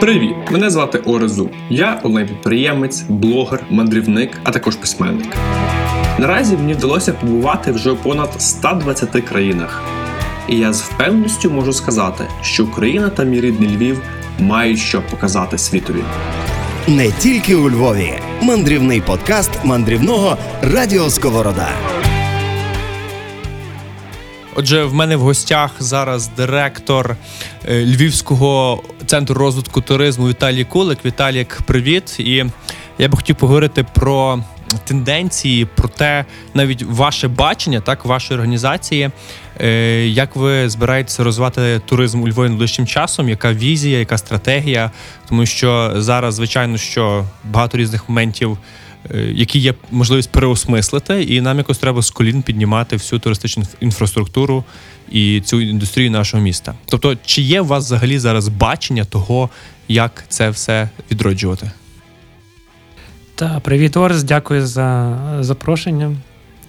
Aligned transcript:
Привіт! 0.00 0.34
Мене 0.50 0.70
звати 0.70 0.98
Орезу. 0.98 1.50
Я 1.70 2.00
онлайн-підприємець, 2.02 3.02
блогер, 3.08 3.60
мандрівник, 3.70 4.40
а 4.44 4.50
також 4.50 4.76
письменник. 4.76 5.36
Наразі 6.18 6.56
мені 6.56 6.72
вдалося 6.72 7.12
побувати 7.12 7.72
вже 7.72 7.94
понад 7.94 8.42
120 8.42 9.10
країнах. 9.10 9.82
І 10.48 10.58
я 10.58 10.72
з 10.72 10.82
впевненістю 10.82 11.50
можу 11.50 11.72
сказати, 11.72 12.24
що 12.42 12.64
Україна 12.64 13.08
та 13.08 13.24
мій 13.24 13.40
рідний 13.40 13.76
Львів 13.76 14.02
мають 14.38 14.78
що 14.78 15.02
показати 15.02 15.58
світові. 15.58 16.02
Не 16.88 17.10
тільки 17.10 17.54
у 17.54 17.70
Львові. 17.70 18.12
Мандрівний 18.42 19.00
подкаст 19.00 19.50
мандрівного 19.64 20.36
Радіо 20.62 21.10
Сковорода. 21.10 21.68
Отже, 24.54 24.84
в 24.84 24.94
мене 24.94 25.16
в 25.16 25.20
гостях 25.20 25.70
зараз 25.78 26.28
директор 26.36 27.16
е, 27.68 27.84
Львівського 27.84 28.82
центру 29.06 29.34
розвитку 29.34 29.80
туризму 29.80 30.28
Віталій 30.28 30.64
Кулик. 30.64 31.04
Віталік, 31.04 31.58
привіт! 31.66 32.20
І 32.20 32.44
я 32.98 33.08
би 33.08 33.16
хотів 33.16 33.36
поговорити 33.36 33.86
про 33.94 34.44
тенденції, 34.84 35.64
про 35.64 35.88
те, 35.88 36.24
навіть 36.54 36.82
ваше 36.82 37.28
бачення, 37.28 37.80
так, 37.80 38.04
вашої 38.04 38.38
організації, 38.38 39.10
е, 39.60 40.06
як 40.06 40.36
ви 40.36 40.68
збираєтеся 40.68 41.24
розвивати 41.24 41.80
туризм 41.86 42.22
у 42.22 42.28
Львові 42.28 42.48
найближчим 42.48 42.86
часом, 42.86 43.28
яка 43.28 43.52
візія, 43.52 43.98
яка 43.98 44.18
стратегія, 44.18 44.90
тому 45.28 45.46
що 45.46 45.92
зараз, 45.96 46.34
звичайно, 46.34 46.78
що 46.78 47.24
багато 47.44 47.78
різних 47.78 48.08
моментів. 48.08 48.58
Е, 49.14 49.18
які 49.34 49.58
є 49.58 49.74
можливість 49.90 50.30
переосмислити, 50.30 51.22
і 51.22 51.40
нам 51.40 51.58
якось 51.58 51.78
треба 51.78 52.02
з 52.02 52.10
колін 52.10 52.42
піднімати 52.42 52.96
всю 52.96 53.20
туристичну 53.20 53.64
інфраструктуру 53.80 54.64
і 55.10 55.40
цю 55.40 55.60
індустрію 55.60 56.10
нашого 56.10 56.42
міста. 56.42 56.74
Тобто, 56.86 57.16
чи 57.24 57.42
є 57.42 57.60
у 57.60 57.64
вас 57.64 57.84
взагалі 57.84 58.18
зараз 58.18 58.48
бачення 58.48 59.04
того, 59.04 59.50
як 59.88 60.24
це 60.28 60.50
все 60.50 60.88
відроджувати? 61.10 61.70
Та, 63.34 63.60
привіт, 63.60 63.96
Орес, 63.96 64.22
дякую 64.22 64.66
за 64.66 65.18
запрошення. 65.40 66.16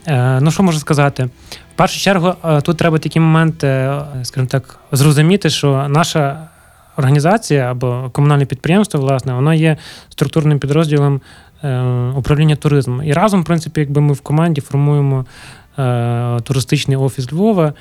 Е, 0.08 0.40
ну, 0.42 0.52
що 0.52 0.64
можу 0.64 0.80
сказати? 0.80 1.30
В 1.74 1.78
першу 1.78 2.00
чергу, 2.00 2.34
е, 2.46 2.62
тут 2.62 2.78
треба 2.78 3.00
такі 3.00 3.20
моменти, 3.20 3.68
е, 3.68 4.02
скажімо 4.24 4.48
так, 4.48 4.80
зрозуміти, 4.92 5.50
що 5.50 5.86
наша 5.90 6.48
організація 6.98 7.72
або 7.72 8.10
комунальне 8.14 8.46
підприємство, 8.46 9.00
власне, 9.00 9.34
воно 9.34 9.54
є 9.54 9.78
структурним 10.10 10.60
підрозділом 10.60 11.22
Е, 11.24 11.51
управління 12.18 12.56
туризму. 12.56 13.04
І 13.04 13.14
разом, 13.14 13.42
в 13.42 13.46
принципі, 13.46 13.80
якби 13.80 14.02
ми 14.02 14.14
в 14.14 14.22
команді 14.22 14.62
формуємо 14.62 15.26
е, 15.78 16.40
туристичний 16.44 16.98
офіс 16.98 17.32
Львова, 17.32 17.74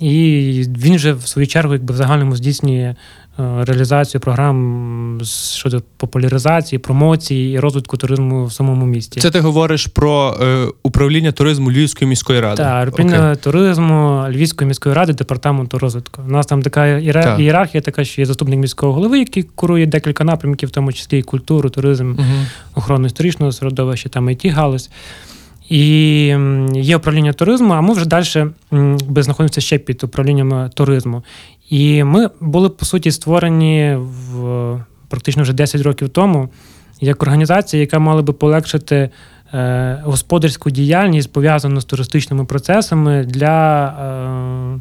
і 0.00 0.64
він 0.78 0.98
же 0.98 1.12
в 1.12 1.26
свою 1.26 1.46
чергу 1.46 1.72
якби 1.72 1.94
в 1.94 1.96
загальному 1.96 2.36
здійснює 2.36 2.94
Е, 3.38 3.64
реалізацію 3.64 4.20
програм 4.20 5.20
щодо 5.54 5.82
популяризації, 5.96 6.78
промоції 6.78 7.54
і 7.54 7.58
розвитку 7.58 7.96
туризму 7.96 8.44
в 8.44 8.52
самому 8.52 8.86
місті. 8.86 9.20
Це 9.20 9.30
ти 9.30 9.40
говориш 9.40 9.86
про 9.86 10.36
е, 10.42 10.66
управління 10.82 11.32
туризму 11.32 11.70
Львівської 11.70 12.08
міської 12.08 12.40
ради. 12.40 12.56
Так, 12.56 12.88
управління 12.88 13.30
okay. 13.30 13.36
туризму 13.36 14.26
Львівської 14.30 14.68
міської 14.68 14.94
ради, 14.94 15.12
департаменту 15.12 15.78
розвитку. 15.78 16.22
У 16.28 16.30
нас 16.30 16.46
там 16.46 16.62
така 16.62 16.86
ієрархія, 16.86 17.36
ієрархія, 17.36 17.80
така, 17.80 18.04
що 18.04 18.20
є 18.20 18.26
заступник 18.26 18.60
міського 18.60 18.92
голови, 18.92 19.18
який 19.18 19.42
курує 19.42 19.86
декілька 19.86 20.24
напрямків, 20.24 20.68
в 20.68 20.72
тому 20.72 20.92
числі 20.92 21.18
і 21.18 21.22
культуру, 21.22 21.70
туризм, 21.70 22.12
uh-huh. 22.12 22.46
охорону 22.74 23.06
історичного 23.06 23.52
середовища, 23.52 24.08
там 24.08 24.28
it 24.28 24.50
галузь. 24.50 24.90
І 25.68 25.80
є 26.74 26.96
управління 26.96 27.32
туризму, 27.32 27.74
а 27.74 27.80
ми 27.80 27.92
вже 27.92 28.06
далі 28.06 28.24
знаходимося 29.16 29.60
ще 29.60 29.78
під 29.78 30.04
управлінням 30.04 30.70
туризму. 30.74 31.22
І 31.70 32.04
ми 32.04 32.30
були 32.40 32.68
по 32.68 32.84
суті 32.84 33.10
створені 33.10 33.96
в 33.98 34.80
практично 35.08 35.42
вже 35.42 35.52
10 35.52 35.82
років 35.82 36.08
тому 36.08 36.48
як 37.00 37.22
організація, 37.22 37.80
яка 37.80 37.98
мала 37.98 38.22
би 38.22 38.32
полегшити 38.32 39.10
е, 39.54 40.00
господарську 40.04 40.70
діяльність 40.70 41.32
пов'язану 41.32 41.80
з 41.80 41.84
туристичними 41.84 42.44
процесами 42.44 43.24
для. 43.24 44.80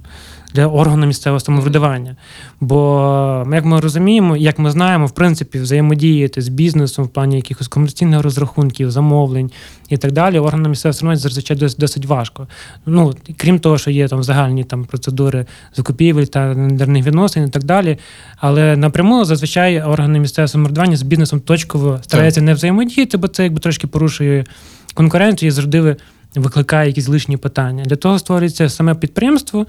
Для 0.56 0.68
органу 0.68 1.06
місцевого 1.06 1.40
самоврядування. 1.40 2.16
Бо, 2.62 3.48
як 3.54 3.66
ми 3.66 3.80
розуміємо, 3.80 4.38
як 4.38 4.60
ми 4.60 4.72
знаємо, 4.72 5.06
в 5.06 5.12
принципі, 5.12 5.60
взаємодіяти 5.60 6.42
з 6.42 6.48
бізнесом 6.48 7.06
в 7.06 7.08
плані 7.08 7.36
якихось 7.36 7.68
комерційних 7.68 8.22
розрахунків, 8.22 8.92
замовлень 8.92 9.52
і 9.90 9.98
так 9.98 10.12
далі, 10.12 10.40
органам 10.40 10.72
місцевого 10.72 10.94
самоврядування 10.94 11.30
зазвичай 11.30 11.58
досить, 11.58 11.80
досить 11.80 12.06
важко. 12.06 12.48
Ну, 12.86 13.14
Крім 13.38 13.60
того, 13.60 13.78
що 13.78 13.92
є 13.92 14.08
там 14.08 14.24
загальні 14.24 14.64
там 14.64 14.86
процедури 14.86 15.46
закупівель 15.76 16.26
та 16.26 16.54
нендерних 16.54 17.06
відносин 17.06 17.44
і 17.44 17.50
так 17.50 17.64
далі. 17.64 17.98
Але 18.38 18.78
напряму 18.78 19.26
зазвичай 19.26 19.82
органи 19.82 20.20
місцевого 20.20 20.48
самоврядування 20.48 20.98
з 20.98 21.02
бізнесом 21.02 21.40
точково 21.40 22.00
стараються 22.02 22.42
не 22.42 22.54
взаємодіяти, 22.54 23.18
бо 23.18 23.28
це 23.28 23.44
якби 23.44 23.60
трошки 23.60 23.88
порушує 23.88 24.46
конкуренцію 24.94 25.48
і 25.48 25.52
завжди 25.52 25.96
викликає 26.40 26.88
якісь 26.88 27.08
лишні 27.08 27.38
питання. 27.38 27.84
Для 27.84 27.96
того 27.96 28.20
створюється 28.20 28.70
саме 28.70 28.96
підприємство, 28.96 29.66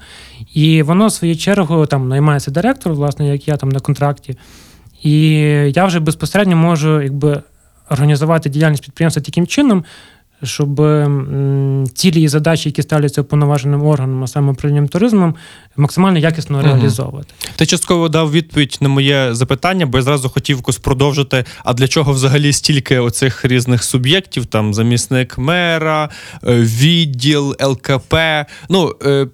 і 0.57 0.83
воно 0.83 1.07
в 1.07 1.11
свою 1.11 1.37
чергу 1.37 1.85
там 1.85 2.07
наймається 2.07 2.51
директор, 2.51 2.93
власне, 2.93 3.27
як 3.27 3.47
я 3.47 3.57
там 3.57 3.69
на 3.69 3.79
контракті. 3.79 4.37
І 5.03 5.29
я 5.75 5.85
вже 5.85 5.99
безпосередньо 5.99 6.55
можу 6.55 7.01
якби 7.01 7.41
організувати 7.89 8.49
діяльність 8.49 8.83
підприємства 8.83 9.23
таким 9.23 9.47
чином, 9.47 9.83
щоб 10.43 10.75
цілі 11.93 12.21
і 12.21 12.27
задачі, 12.27 12.69
які 12.69 12.81
ставляться 12.81 13.21
уповноваженим 13.21 13.85
органом, 13.85 14.23
а 14.23 14.27
саме 14.27 14.51
управлінням 14.51 14.87
туризмом, 14.87 15.35
максимально 15.75 16.19
якісно 16.19 16.57
угу. 16.57 16.67
реалізовувати. 16.67 17.33
Ти 17.55 17.65
частково 17.65 18.09
дав 18.09 18.31
відповідь 18.31 18.77
на 18.81 18.89
моє 18.89 19.35
запитання, 19.35 19.85
бо 19.85 19.97
я 19.97 20.01
зразу 20.01 20.29
хотів 20.29 20.57
якось 20.57 20.77
продовжити. 20.77 21.45
А 21.63 21.73
для 21.73 21.87
чого 21.87 22.11
взагалі 22.11 22.53
стільки 22.53 22.99
оцих 22.99 23.45
різних 23.45 23.83
суб'єктів? 23.83 24.45
Там 24.45 24.73
замісник 24.73 25.37
мера, 25.37 26.09
е, 26.43 26.55
відділ, 26.55 27.55
ЛКП. 27.61 28.15
Ну 28.69 28.95
е, 29.05 29.27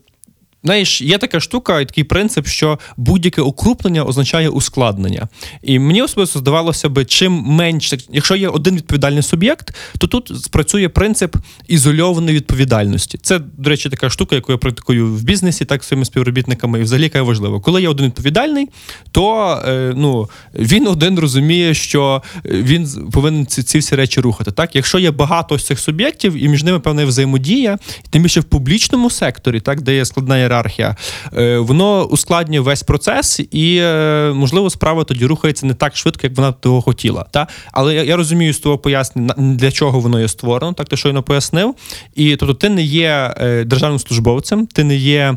Знаєш, 0.64 1.02
є 1.02 1.18
така 1.18 1.40
штука, 1.40 1.80
і 1.80 1.86
такий 1.86 2.04
принцип, 2.04 2.48
що 2.48 2.80
будь-яке 2.98 3.42
укрупнення 3.42 4.04
означає 4.04 4.50
ускладнення. 4.50 5.28
І 5.62 5.80
мені 5.80 6.02
особисто 6.02 6.40
здавалося 6.40 6.90
би, 6.90 7.06
чим 7.06 7.34
менше, 7.34 7.98
якщо 8.10 8.36
є 8.36 8.48
один 8.48 8.76
відповідальний 8.76 9.24
суб'єкт, 9.24 9.76
то 9.98 10.08
тут 10.08 10.44
спрацює 10.44 10.90
принцип 10.90 11.36
ізольованої 11.68 12.36
відповідальності. 12.36 13.20
Це, 13.22 13.40
до 13.58 13.70
речі, 13.70 13.90
така 13.90 14.10
штука, 14.10 14.36
яку 14.36 14.52
я 14.52 14.58
практикую 14.58 15.08
в 15.08 15.24
бізнесі, 15.24 15.66
так 15.66 15.84
своїми 15.84 16.06
співробітниками, 16.06 16.80
і 16.80 16.84
взагалі 16.84 17.04
яка 17.04 17.24
важливо. 17.24 17.62
Коли 17.62 17.82
є 17.82 17.90
один 17.90 18.06
відповідальний, 18.06 18.68
то 19.12 19.56
е, 19.68 19.94
ну, 19.96 20.30
він 20.56 20.88
один 20.88 21.20
розуміє, 21.20 21.74
що 21.74 22.22
він 22.46 23.10
повинен 23.12 23.46
ці, 23.46 23.64
ці 23.64 23.80
всі 23.80 23.96
речі 23.96 24.22
рухати. 24.22 24.52
Так, 24.52 24.76
Якщо 24.76 25.00
є 25.00 25.12
багато 25.12 25.60
з 25.60 25.66
цих 25.66 25.80
суб'єктів, 25.80 26.44
і 26.44 26.48
між 26.48 26.64
ними 26.64 26.80
певна 26.80 27.06
взаємодія, 27.06 27.78
тим 28.10 28.24
більше 28.24 28.40
в 28.40 28.44
публічному 28.44 29.10
секторі, 29.10 29.60
так, 29.60 29.82
де 29.82 29.96
є 29.96 30.06
складна 30.06 30.38
ієрархія, 30.54 30.96
е, 31.38 31.58
воно 31.58 32.04
ускладнює 32.04 32.60
весь 32.60 32.84
процес, 32.84 33.42
і, 33.52 33.78
е, 33.82 34.32
можливо, 34.36 34.70
справа 34.70 35.04
тоді 35.04 35.26
рухається 35.26 35.66
не 35.66 35.74
так 35.74 35.96
швидко, 35.98 36.28
як 36.28 36.38
вона 36.38 36.52
того 36.52 36.82
хотіла. 36.82 37.26
Та? 37.32 37.48
Але 37.72 37.96
я, 37.96 38.04
я 38.04 38.16
розумію 38.16 38.54
з 38.54 38.60
того 38.60 38.78
пояснення, 38.78 39.34
для 39.38 39.72
чого 39.72 40.00
воно 40.00 40.20
є 40.20 40.28
створено, 40.28 40.74
так 40.74 40.90
ти 40.90 40.98
щойно 40.98 41.24
пояснив. 41.24 41.76
І 42.16 42.36
тобто 42.36 42.54
ти 42.54 42.70
не 42.70 42.84
є 42.84 43.34
е, 43.38 43.64
державним 43.64 44.00
службовцем, 44.00 44.68
ти 44.68 44.84
не 44.84 44.96
є 44.96 45.36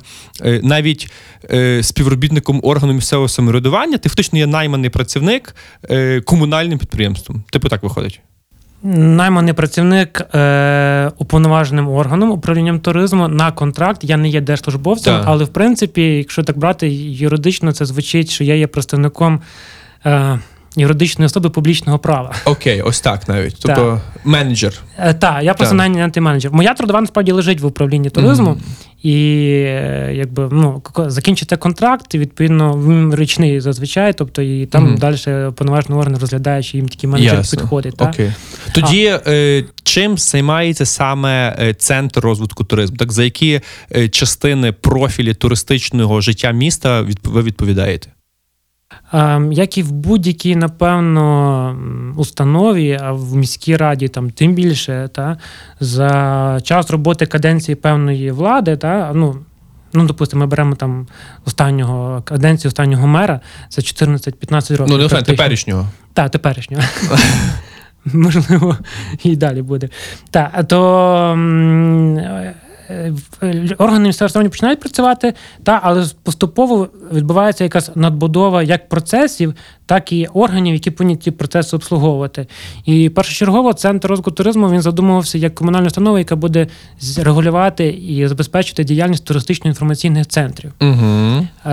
навіть 0.62 1.10
співробітником 1.82 2.60
органу 2.62 2.92
місцевого 2.92 3.28
самоврядування, 3.28 3.98
ти 3.98 4.08
фактично 4.08 4.38
є 4.38 4.46
найманий 4.46 4.90
працівник 4.90 5.56
комунальним 6.24 6.78
підприємством. 6.78 7.44
Типу 7.50 7.68
так 7.68 7.82
виходить. 7.82 8.20
Найманий 8.82 9.54
працівник 9.54 10.34
е, 10.34 11.10
уповноваженим 11.18 11.88
органом 11.88 12.30
управлінням 12.30 12.80
туризму 12.80 13.28
на 13.28 13.52
контракт. 13.52 14.04
Я 14.04 14.16
не 14.16 14.28
є 14.28 14.40
держслужбовцем, 14.40 15.14
так. 15.16 15.24
але 15.26 15.44
в 15.44 15.48
принципі, 15.48 16.02
якщо 16.02 16.42
так 16.42 16.58
брати 16.58 16.88
юридично, 16.90 17.72
це 17.72 17.84
звучить, 17.84 18.30
що 18.30 18.44
я 18.44 18.54
є 18.54 18.66
представником. 18.66 19.40
Е, 20.06 20.38
юридичної 20.76 21.26
особи 21.26 21.50
публічного 21.50 21.98
права. 21.98 22.34
Окей, 22.44 22.82
ось 22.82 23.00
так 23.00 23.28
навіть. 23.28 23.56
Тобто 23.60 24.00
так. 24.14 24.24
менеджер. 24.24 24.72
Е, 24.98 25.14
так, 25.14 25.42
я 25.42 25.54
просто 25.54 25.76
антименеджер. 25.76 26.52
Моя 26.52 26.74
трудова 26.74 27.00
насправді 27.00 27.32
лежить 27.32 27.60
в 27.60 27.66
управлінні 27.66 28.10
туризму, 28.10 28.50
mm-hmm. 28.50 29.08
і 29.08 29.42
е, 29.66 30.12
якби 30.14 30.48
ну, 30.52 30.82
закінчити 30.96 31.56
контракт, 31.56 32.14
і 32.14 32.18
відповідно, 32.18 32.72
він 32.72 33.14
річний 33.14 33.60
зазвичай, 33.60 34.12
тобто 34.12 34.42
і 34.42 34.66
там 34.66 34.96
mm-hmm. 34.96 34.98
далі 34.98 35.52
повноважний 35.52 35.98
орган 35.98 36.18
розглядає, 36.18 36.62
чи 36.62 36.76
їм 36.76 36.88
такий 36.88 37.10
менеджер 37.10 37.34
Ясно. 37.34 37.60
підходить. 37.60 38.02
Окей. 38.02 38.32
Тоді 38.72 39.18
е, 39.26 39.64
чим 39.82 40.18
займається 40.18 40.86
саме 40.86 41.56
е, 41.60 41.74
центр 41.74 42.20
розвитку 42.20 42.64
туризму? 42.64 42.96
Так 42.96 43.12
за 43.12 43.24
які 43.24 43.60
частини 44.10 44.72
профілі 44.72 45.34
туристичного 45.34 46.20
життя 46.20 46.50
міста 46.50 47.06
ви 47.24 47.42
відповідаєте? 47.42 48.08
Ем, 49.12 49.52
як 49.52 49.78
і 49.78 49.82
в 49.82 49.92
будь-якій, 49.92 50.56
напевно, 50.56 51.76
установі, 52.16 52.98
а 53.02 53.12
в 53.12 53.36
міській 53.36 53.76
раді 53.76 54.08
там 54.08 54.30
тим 54.30 54.54
більше, 54.54 55.08
та, 55.12 55.36
за 55.80 56.60
час 56.62 56.90
роботи 56.90 57.26
каденції 57.26 57.74
певної 57.74 58.30
влади, 58.30 58.76
та, 58.76 59.12
ну, 59.14 59.36
Ну, 59.92 60.06
допустимо, 60.06 60.40
ми 60.40 60.46
беремо 60.46 60.74
там 60.74 61.06
останнього 61.46 62.22
каденцію 62.22 62.68
останнього 62.68 63.06
мера, 63.06 63.40
це 63.68 63.82
14-15 63.82 64.76
років. 64.76 64.96
Ну, 64.98 65.08
не 65.08 65.22
теперішнього. 65.22 65.88
Так, 66.12 66.30
теперішнього. 66.30 66.82
Можливо, 68.04 68.76
і 69.22 69.36
далі 69.36 69.62
буде. 69.62 69.88
Так, 70.30 70.68
то 70.68 70.78
органи 73.78 74.06
місцевого 74.06 74.28
самоврядування 74.28 74.50
починають 74.50 74.80
працювати, 74.80 75.34
та, 75.64 75.80
але 75.82 76.06
поступово 76.22 76.88
відбувається 77.12 77.64
якась 77.64 77.90
надбудова 77.94 78.62
як 78.62 78.88
процесів, 78.88 79.54
так 79.86 80.12
і 80.12 80.26
органів, 80.26 80.74
які 80.74 80.90
повинні 80.90 81.16
ті 81.16 81.30
процеси 81.30 81.76
обслуговувати. 81.76 82.46
І 82.84 83.08
першочергово 83.08 83.72
центр 83.72 84.08
розвитку 84.08 84.30
туризму 84.30 84.70
він 84.70 84.80
задумувався 84.80 85.38
як 85.38 85.54
комунальна 85.54 85.86
установа, 85.86 86.18
яка 86.18 86.36
буде 86.36 86.66
регулювати 87.18 87.88
і 87.88 88.28
забезпечити 88.28 88.84
діяльність 88.84 89.30
туристично-інформаційних 89.30 90.26
центрів. 90.26 90.72
Угу. 90.80 91.46
Е, 91.66 91.70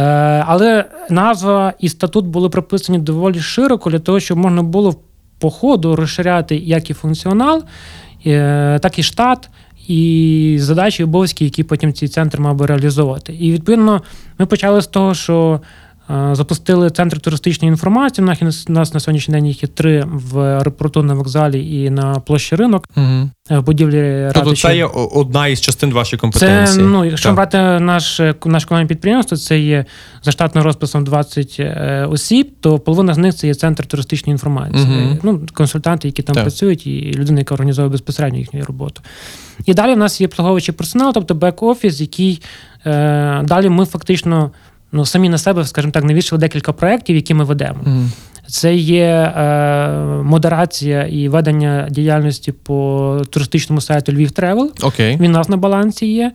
Але 0.48 0.86
назва 1.10 1.74
і 1.80 1.90
статут 1.90 2.26
були 2.26 2.50
прописані 2.50 3.00
доволі 3.00 3.40
широко 3.40 3.90
для 3.90 4.00
того, 4.00 4.20
щоб 4.20 4.38
можна 4.38 4.64
було 4.64 4.96
по 5.40 5.50
ходу 5.50 5.96
розширяти 5.96 6.56
як 6.56 6.90
і 6.90 6.94
функціонал, 6.94 7.64
е, 8.26 8.80
так 8.82 9.00
і 9.00 9.04
штат, 9.04 9.50
і 9.88 10.58
задачі, 10.60 11.04
і 11.04 11.06
обов'язки, 11.06 11.44
які 11.44 11.64
потім 11.64 11.94
цей 11.94 12.10
центр 12.10 12.40
мав 12.40 12.56
би 12.56 12.66
реалізовувати. 12.66 13.34
І 13.40 13.52
відповідно 13.52 14.02
ми 14.40 14.46
почали 14.46 14.82
з 14.82 14.88
того, 14.88 15.14
що 15.14 15.62
запустили 16.10 16.90
центр 16.90 17.20
туристичної 17.20 17.70
інформації. 17.70 18.24
У 18.24 18.28
нас- 18.28 18.70
нас 18.70 18.94
на 18.94 19.00
сьогоднішній 19.00 19.34
день 19.34 19.48
їх 19.48 19.64
є 19.64 19.70
три 19.70 20.04
в 20.08 20.40
аеропорту 20.40 21.04
на 21.04 21.14
вокзалі 21.14 21.84
і 21.84 21.90
на 21.90 22.20
площі 22.20 22.56
ринок 22.56 22.88
Угу. 22.98 23.30
е, 23.52 23.58
в 23.60 23.64
будівлі 23.64 24.32
Тобто 24.34 24.56
це 24.56 24.76
є 24.76 24.86
одна 24.96 25.48
із 25.48 25.62
частин 25.62 25.94
вашої 25.94 26.18
Це, 26.18 26.22
компетенції. 26.22 26.86
ну, 26.86 27.06
якщо 27.06 27.30
Так. 27.30 27.36
брати 27.36 27.58
наш, 27.80 28.22
наш 28.46 28.66
комунальне 28.66 28.88
підприємство, 28.88 29.38
це 29.38 29.60
є 29.60 29.86
за 30.24 30.32
штатним 30.32 30.64
розписом 30.64 31.04
20 31.04 31.56
е, 31.60 32.08
осіб, 32.10 32.52
то 32.62 32.80
половина 32.80 33.14
з 33.14 33.18
них 33.18 33.36
це 33.36 33.48
є 33.48 33.54
центр 33.54 33.86
туристичної 33.86 34.32
інформації. 34.32 34.86
Мгм. 34.86 35.20
Ну, 35.24 35.42
консультанти, 35.54 36.08
які 36.08 36.22
там 36.24 36.34
Так. 36.34 36.44
працюють, 36.44 36.88
і 36.88 37.12
людина, 37.16 37.40
яка 37.40 37.54
організовує 37.54 37.92
безпосередньо 37.92 38.40
їхню 38.40 38.64
роботу. 38.64 39.02
І 39.66 39.74
далі 39.74 39.94
в 39.94 39.98
нас 39.98 40.22
є 40.22 40.28
обслуговуючий 40.28 40.76
персонал, 40.76 41.14
тобто 41.14 41.34
бек-офіс, 41.34 42.02
який 42.02 42.42
е, 42.86 43.42
далі 43.44 43.70
ми 43.70 43.86
фактично 43.86 44.52
ну, 44.94 45.06
самі 45.06 45.30
на 45.30 45.38
себе, 45.38 45.66
скажімо 45.66 45.92
так, 45.92 46.04
навішали 46.04 46.40
декілька 46.40 46.74
проєктів, 46.74 47.16
які 47.16 47.34
ми 47.34 47.44
ведемо. 47.44 47.80
Mm. 47.86 48.08
Це 48.48 48.76
є 48.76 49.04
е, 49.04 49.90
модерація 50.24 51.04
і 51.04 51.28
ведення 51.28 51.88
діяльності 51.90 52.52
по 52.52 53.22
туристичному 53.30 53.82
сайту 53.82 54.12
Lviv 54.12 54.32
Travel. 54.32 54.74
Okay. 54.80 55.20
Він 55.20 55.32
у 55.32 55.34
нас 55.34 55.50
на 55.50 55.58
балансі 55.58 56.14
є. 56.14 56.32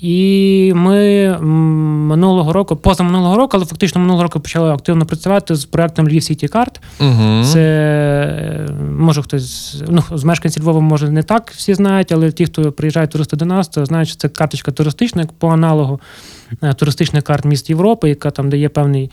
І 0.00 0.72
ми 0.76 1.28
минулого 1.42 2.52
року, 2.52 2.76
поза 2.76 3.02
минулого 3.02 3.36
року, 3.36 3.50
але 3.56 3.66
фактично 3.66 4.00
минулого 4.00 4.22
року 4.22 4.40
почали 4.40 4.70
активно 4.70 5.06
працювати 5.06 5.54
з 5.54 5.64
проектом 5.64 6.08
Lviv 6.08 6.22
City 6.22 6.48
Card. 6.48 6.80
Угу. 7.00 7.44
Це 7.44 7.60
е, 7.60 8.72
може 8.98 9.22
хтось 9.22 9.82
ну, 9.88 10.04
з 10.10 10.24
мешканців 10.24 10.62
Львова, 10.62 10.80
може 10.80 11.10
не 11.10 11.22
так 11.22 11.52
всі 11.56 11.74
знають, 11.74 12.12
але 12.12 12.32
ті, 12.32 12.46
хто 12.46 12.72
приїжджають 12.72 13.10
туристи 13.10 13.36
до 13.36 13.44
нас, 13.44 13.68
то 13.68 13.84
знають, 13.84 14.08
що 14.08 14.16
це 14.16 14.28
карточка 14.28 14.72
туристична, 14.72 15.22
як 15.22 15.32
по 15.32 15.48
аналогу 15.48 16.00
е, 16.62 16.74
туристичних 16.74 17.24
карт 17.24 17.44
міст 17.44 17.70
Європи, 17.70 18.08
яка 18.08 18.30
там 18.30 18.50
дає 18.50 18.68
певний 18.68 19.10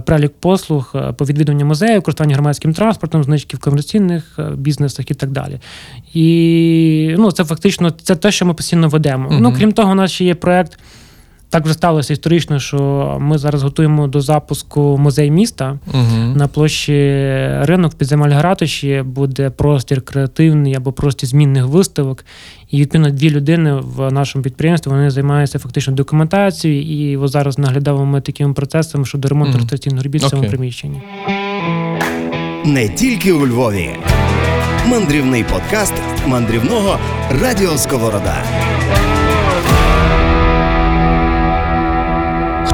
перелік 0.00 0.32
послуг 0.40 0.92
е, 0.94 1.12
по 1.12 1.24
відвідуванню 1.24 1.66
музею, 1.66 2.02
користування 2.02 2.34
громадським 2.34 2.74
транспортом, 2.74 3.24
значки 3.24 3.56
в 3.56 3.60
комерційних 3.60 4.38
е, 4.38 4.50
бізнесах 4.56 5.10
і 5.10 5.14
так 5.14 5.30
далі. 5.30 5.58
І 6.14 7.14
ну, 7.18 7.32
це 7.32 7.44
фактично 7.44 7.90
це 7.90 8.16
те, 8.16 8.32
що 8.32 8.46
ми 8.46 8.54
постійно 8.54 8.88
ведемо. 8.88 9.28
Мгм. 9.28 9.42
Ну, 9.42 9.54
крім 9.56 9.72
того, 9.72 9.92
у 9.92 9.94
нас 9.94 10.12
ще 10.12 10.24
є 10.24 10.34
проект. 10.34 10.78
Так 11.54 11.64
вже 11.64 11.74
сталося 11.74 12.12
історично, 12.12 12.58
що 12.60 13.16
ми 13.20 13.38
зараз 13.38 13.62
готуємо 13.62 14.06
до 14.06 14.20
запуску 14.20 14.98
музей 14.98 15.30
міста. 15.30 15.78
Угу. 15.94 16.34
На 16.36 16.48
площі 16.48 16.92
ринок 17.60 17.92
в 17.92 17.94
підземель 17.94 18.54
буде 19.02 19.50
простір 19.50 20.02
креативний 20.02 20.74
або 20.74 20.92
простір 20.92 21.28
змінних 21.28 21.66
виставок. 21.66 22.24
І 22.70 22.80
відповідно 22.80 23.10
дві 23.10 23.30
людини 23.30 23.74
в 23.74 24.10
нашому 24.10 24.42
підприємстві 24.42 24.90
вони 24.90 25.10
займаються 25.10 25.58
фактично 25.58 25.92
документацією. 25.92 26.82
І 26.82 27.16
ось 27.16 27.30
зараз 27.30 27.58
наглядаємо 27.58 28.06
ми 28.06 28.20
таким 28.20 28.54
процесом 28.54 29.06
щодо 29.06 29.28
ремонту 29.28 29.58
реставраційних 29.58 30.04
робіт 30.04 30.22
в 30.22 30.30
цьому 30.30 30.48
приміщенні. 30.48 31.02
Не 32.64 32.88
тільки 32.88 33.32
у 33.32 33.46
Львові. 33.46 33.90
Мандрівний 34.86 35.44
подкаст 35.44 35.94
мандрівного 36.26 36.98
Радіо 37.42 37.78
Сковорода. 37.78 38.44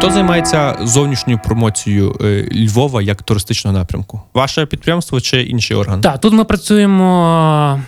Хто 0.00 0.11
займається 0.11 0.76
зовнішньою 0.82 1.38
промоцією 1.44 2.17
е, 2.20 2.49
Львова 2.55 3.02
як 3.02 3.23
туристичного 3.23 3.79
напрямку? 3.79 4.20
Ваше 4.35 4.67
підприємство 4.67 5.20
чи 5.20 5.43
інший 5.43 5.76
орган? 5.76 6.00
Так, 6.00 6.20
тут 6.20 6.32
ми 6.32 6.44
працюємо 6.44 7.81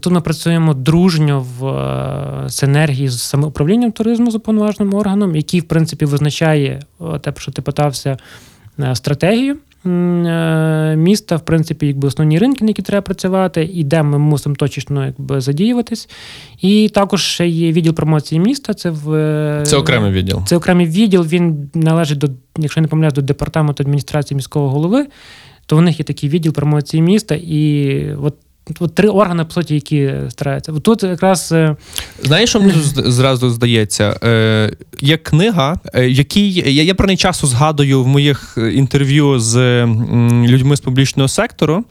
тут 0.00 0.12
ми 0.12 0.20
працюємо 0.20 0.74
дружньо 0.74 1.46
в 1.58 1.66
е, 1.66 2.50
синергії 2.50 3.08
з 3.08 3.22
самоуправлінням 3.22 3.92
туризму 3.92 4.30
з 4.30 4.34
уповноваженим 4.34 4.94
органом, 4.94 5.36
який, 5.36 5.60
в 5.60 5.68
принципі, 5.68 6.04
визначає 6.04 6.82
те, 7.22 7.32
про 7.32 7.40
що 7.40 7.52
ти 7.52 7.62
питався, 7.62 8.16
е, 8.80 8.94
стратегію 8.94 9.56
міста, 9.84 11.36
в 11.36 11.44
принципі, 11.44 11.86
якби 11.86 12.08
основні 12.08 12.38
ринки, 12.38 12.64
на 12.64 12.70
які 12.70 12.82
треба 12.82 13.02
працювати, 13.02 13.70
і 13.72 13.84
де 13.84 14.02
ми 14.02 14.18
мусимо 14.18 14.54
точечно 14.54 15.06
якби, 15.06 15.40
задіюватись. 15.40 16.08
І 16.60 16.88
також 16.94 17.22
ще 17.22 17.48
є 17.48 17.72
відділ 17.72 17.94
промоції 17.94 18.40
міста. 18.40 18.74
Це 18.74 18.90
в 18.90 19.12
е, 19.14 19.62
Це 19.66 19.76
окремий 19.76 20.12
відділ. 20.12 20.42
це 20.46 20.56
окремий 20.56 20.86
відділ. 20.86 21.22
Він 21.22 21.70
належить 21.74 22.18
до, 22.18 22.28
якщо 22.58 22.80
не 22.80 22.88
помиляюсь, 22.88 23.14
до 23.14 23.22
департаменту 23.22 23.82
адміністрації 23.82 24.36
міського 24.36 24.68
голови. 24.68 25.06
То 25.66 25.76
в 25.76 25.82
них 25.82 25.98
є 25.98 26.04
такий 26.04 26.30
відділ 26.30 26.52
промоції 26.52 27.02
міста, 27.02 27.34
і 27.34 28.02
от, 28.22 28.34
от 28.80 28.94
три 28.94 29.08
органи, 29.08 29.44
по 29.44 29.50
суті, 29.50 29.74
які 29.74 30.12
стараються. 30.28 30.72
Тут 30.72 31.02
якраз 31.02 31.52
е, 31.52 31.76
Знаєш, 32.22 32.50
що 32.50 32.60
мені 32.60 32.72
зразу 32.94 33.50
здається? 33.50 34.20
Е, 34.24 34.70
є 35.00 35.16
книга, 35.16 35.80
е, 35.94 36.08
який 36.08 36.74
я, 36.74 36.82
я 36.82 36.94
про 36.94 37.06
неї 37.06 37.16
часто 37.16 37.46
згадую 37.46 38.02
в 38.02 38.06
моїх 38.06 38.58
е, 38.58 38.72
інтерв'ю 38.72 39.40
з 39.40 39.86
людьми 40.46 40.76
з 40.76 40.80
публічного 40.80 41.28
сектору. 41.28 41.84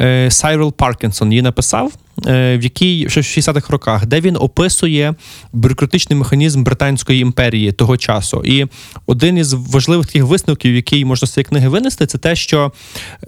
Е, 0.00 0.30
Сайрел 0.30 0.72
Паркінсон 0.72 1.32
її 1.32 1.42
написав, 1.42 1.92
в 2.26 2.60
якій 2.62 3.06
в 3.06 3.08
60-х 3.08 3.70
роках, 3.70 4.06
де 4.06 4.20
він 4.20 4.36
описує 4.36 5.14
бюрократичний 5.52 6.18
механізм 6.18 6.64
Британської 6.64 7.20
імперії 7.20 7.72
того 7.72 7.96
часу. 7.96 8.42
І 8.44 8.66
один 9.06 9.38
із 9.38 9.52
важливих 9.52 10.06
таких 10.06 10.24
висновків, 10.24 10.74
який 10.74 11.04
можна 11.04 11.28
з 11.28 11.32
цієї 11.32 11.44
книги 11.44 11.68
винести, 11.68 12.06
це 12.06 12.18
те, 12.18 12.36
що 12.36 12.72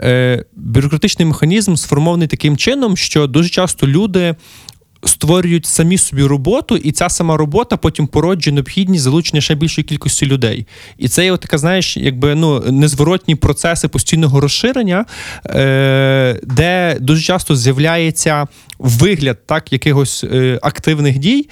е, 0.00 0.44
бюрократичний 0.56 1.26
механізм 1.26 1.74
сформований 1.74 2.28
таким 2.28 2.56
чином, 2.56 2.96
що 2.96 3.26
дуже 3.26 3.48
часто 3.48 3.86
люди 3.86 4.34
створюють 5.08 5.66
самі 5.66 5.98
собі 5.98 6.22
роботу, 6.22 6.76
і 6.76 6.92
ця 6.92 7.08
сама 7.08 7.36
робота 7.36 7.76
потім 7.76 8.06
породжує 8.06 8.54
необхідність 8.54 9.04
залучення 9.04 9.40
ще 9.40 9.54
більшої 9.54 9.84
кількості 9.84 10.26
людей. 10.26 10.66
І 10.98 11.08
це 11.08 11.24
є 11.24 11.36
така, 11.36 11.58
знаєш, 11.58 11.96
якби 11.96 12.34
ну 12.34 12.60
незворотні 12.60 13.34
процеси 13.34 13.88
постійного 13.88 14.40
розширення, 14.40 15.04
е, 15.46 16.40
де 16.42 16.96
дуже 17.00 17.22
часто 17.22 17.56
з'являється 17.56 18.46
вигляд 18.78 19.46
так 19.46 19.72
якихось 19.72 20.24
е, 20.24 20.58
активних 20.62 21.18
дій. 21.18 21.48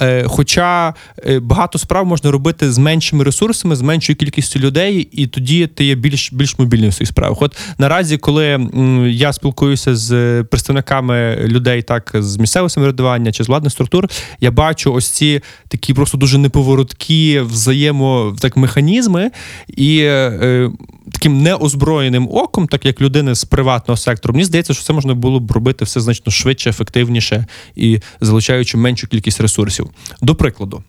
Е, 0.00 0.24
хоча 0.26 0.94
е, 1.26 1.40
багато 1.40 1.78
справ 1.78 2.06
можна 2.06 2.30
робити 2.30 2.72
з 2.72 2.78
меншими 2.78 3.24
ресурсами, 3.24 3.76
з 3.76 3.82
меншою 3.82 4.16
кількістю 4.16 4.60
людей, 4.60 5.08
і 5.12 5.26
тоді 5.26 5.66
ти 5.66 5.84
є 5.84 5.94
більш 5.94 6.32
більш 6.32 6.58
мобільним 6.58 6.90
в 6.90 6.94
своїх 6.94 7.08
справах. 7.08 7.42
От 7.42 7.56
наразі, 7.78 8.18
коли 8.18 8.46
м, 8.48 9.06
я 9.10 9.32
спілкуюся 9.32 9.96
з 9.96 10.42
представниками 10.44 11.36
людей, 11.36 11.82
так 11.82 12.10
з 12.14 12.36
місцевого 12.36 12.68
самоврядування 12.68 13.32
чи 13.32 13.44
з 13.44 13.48
владних 13.48 13.72
структур, 13.72 14.08
я 14.40 14.50
бачу 14.50 14.92
ось 14.92 15.08
ці 15.08 15.40
такі 15.68 15.94
просто 15.94 16.18
дуже 16.18 16.38
неповороткі 16.38 17.40
взаємо 17.40 18.36
так 18.40 18.56
механізми, 18.56 19.30
і 19.68 19.98
е, 19.98 20.70
таким 21.12 21.42
неозброєним 21.42 22.28
оком, 22.32 22.66
так 22.66 22.86
як 22.86 23.00
людини 23.00 23.34
з 23.34 23.44
приватного 23.44 23.96
сектору, 23.96 24.34
мені 24.34 24.44
здається, 24.44 24.74
що 24.74 24.84
це 24.84 24.92
можна 24.92 25.14
було 25.14 25.40
б 25.40 25.50
робити 25.50 25.84
все 25.84 26.00
значно 26.00 26.32
швидше, 26.32 26.71
ефективніше 26.72 27.46
і 27.76 28.00
залучаючи 28.20 28.76
меншу 28.76 29.08
кількість 29.08 29.40
ресурсів. 29.40 29.90
До 30.22 30.34
прикладу. 30.34 30.82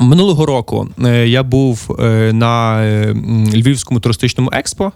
Минулого 0.00 0.46
року 0.46 0.88
е, 1.04 1.28
я 1.28 1.42
був 1.42 1.96
е, 2.00 2.32
на 2.32 2.84
е, 2.84 3.14
Львівському 3.54 4.00
туристичному 4.00 4.50
експо. 4.52 4.92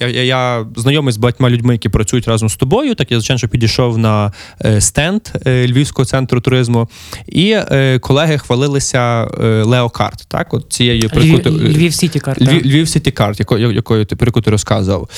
Я, 0.00 0.08
я, 0.08 0.22
я 0.22 0.66
знайомий 0.76 1.12
з 1.12 1.16
багатьма 1.16 1.50
людьми, 1.50 1.74
які 1.74 1.88
працюють 1.88 2.28
разом 2.28 2.48
з 2.48 2.56
тобою. 2.56 2.94
Так 2.94 3.10
я 3.10 3.20
звичайно 3.20 3.38
що 3.38 3.48
підійшов 3.48 3.98
на 3.98 4.32
е, 4.64 4.80
стенд 4.80 5.20
е, 5.46 5.66
Львівського 5.66 6.06
центру 6.06 6.40
туризму, 6.40 6.88
і 7.26 7.50
е, 7.50 7.98
колеги 7.98 8.38
хвалилися 8.38 9.24
е, 9.24 9.62
Леокарт. 9.62 10.24
Так, 10.28 10.54
от 10.54 10.72
цією 10.72 11.08
про 11.08 11.22
Львів, 11.22 11.94
Сіті 11.94 12.20
карта. 12.20 12.44
Львів, 12.44 12.88
Сіті 12.88 13.10
Карт, 13.10 13.40
якою, 13.40 14.04
ти 14.04 14.16
про 14.16 14.26
яку 14.26 14.40
ти 14.40 14.50
розказував. 14.50 15.08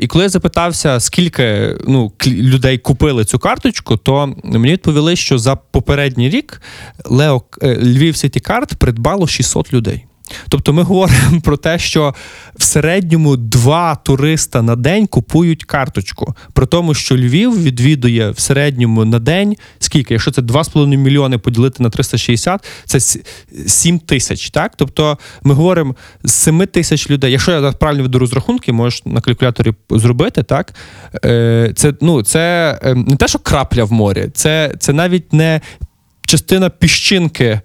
І 0.00 0.06
коли 0.06 0.24
я 0.24 0.28
запитався, 0.28 1.00
скільки 1.00 1.76
ну, 1.88 2.12
людей 2.26 2.78
купили 2.78 3.24
цю 3.24 3.38
карточку, 3.38 3.96
то 3.96 4.34
мені 4.44 4.72
відповіли, 4.72 5.16
що 5.16 5.38
за 5.38 5.56
попередній 5.56 6.30
рік 6.30 6.62
Лео 7.04 7.42
Львів 7.62 8.16
Сіті 8.16 8.40
Карт 8.40 8.74
придбало 8.74 9.26
600 9.26 9.72
людей. 9.72 10.04
Тобто 10.48 10.72
ми 10.72 10.82
говоримо 10.82 11.40
про 11.40 11.56
те, 11.56 11.78
що 11.78 12.14
в 12.58 12.62
середньому 12.62 13.36
два 13.36 13.94
туриста 13.94 14.62
на 14.62 14.76
день 14.76 15.06
купують 15.06 15.64
карточку. 15.64 16.34
При 16.52 16.66
тому, 16.66 16.94
що 16.94 17.16
Львів 17.16 17.62
відвідує 17.62 18.30
в 18.30 18.38
середньому 18.38 19.04
на 19.04 19.18
день 19.18 19.56
скільки? 19.78 20.14
Якщо 20.14 20.30
це 20.30 20.42
2,5 20.42 20.96
мільйони 20.96 21.38
поділити 21.38 21.82
на 21.82 21.90
360, 21.90 22.64
це 22.84 23.00
7 23.66 23.98
тисяч. 23.98 24.50
Так? 24.50 24.72
Тобто 24.76 25.18
ми 25.42 25.54
говоримо 25.54 25.94
з 26.24 26.32
7 26.32 26.66
тисяч 26.66 27.10
людей. 27.10 27.32
Якщо 27.32 27.52
я 27.52 27.72
правильно 27.72 28.02
веду 28.02 28.18
розрахунки, 28.18 28.72
можеш 28.72 29.02
на 29.04 29.20
калькуляторі 29.20 29.72
зробити, 29.90 30.42
так? 30.42 30.74
Е, 31.24 31.72
Це, 31.76 31.94
ну, 32.00 32.22
це 32.22 32.78
е, 32.82 32.94
не 32.94 33.16
те, 33.16 33.28
що 33.28 33.38
крапля 33.38 33.84
в 33.84 33.92
морі, 33.92 34.30
це, 34.34 34.74
це 34.78 34.92
навіть 34.92 35.32
не 35.32 35.60
частина 36.34 36.70
піщинки 36.70 37.60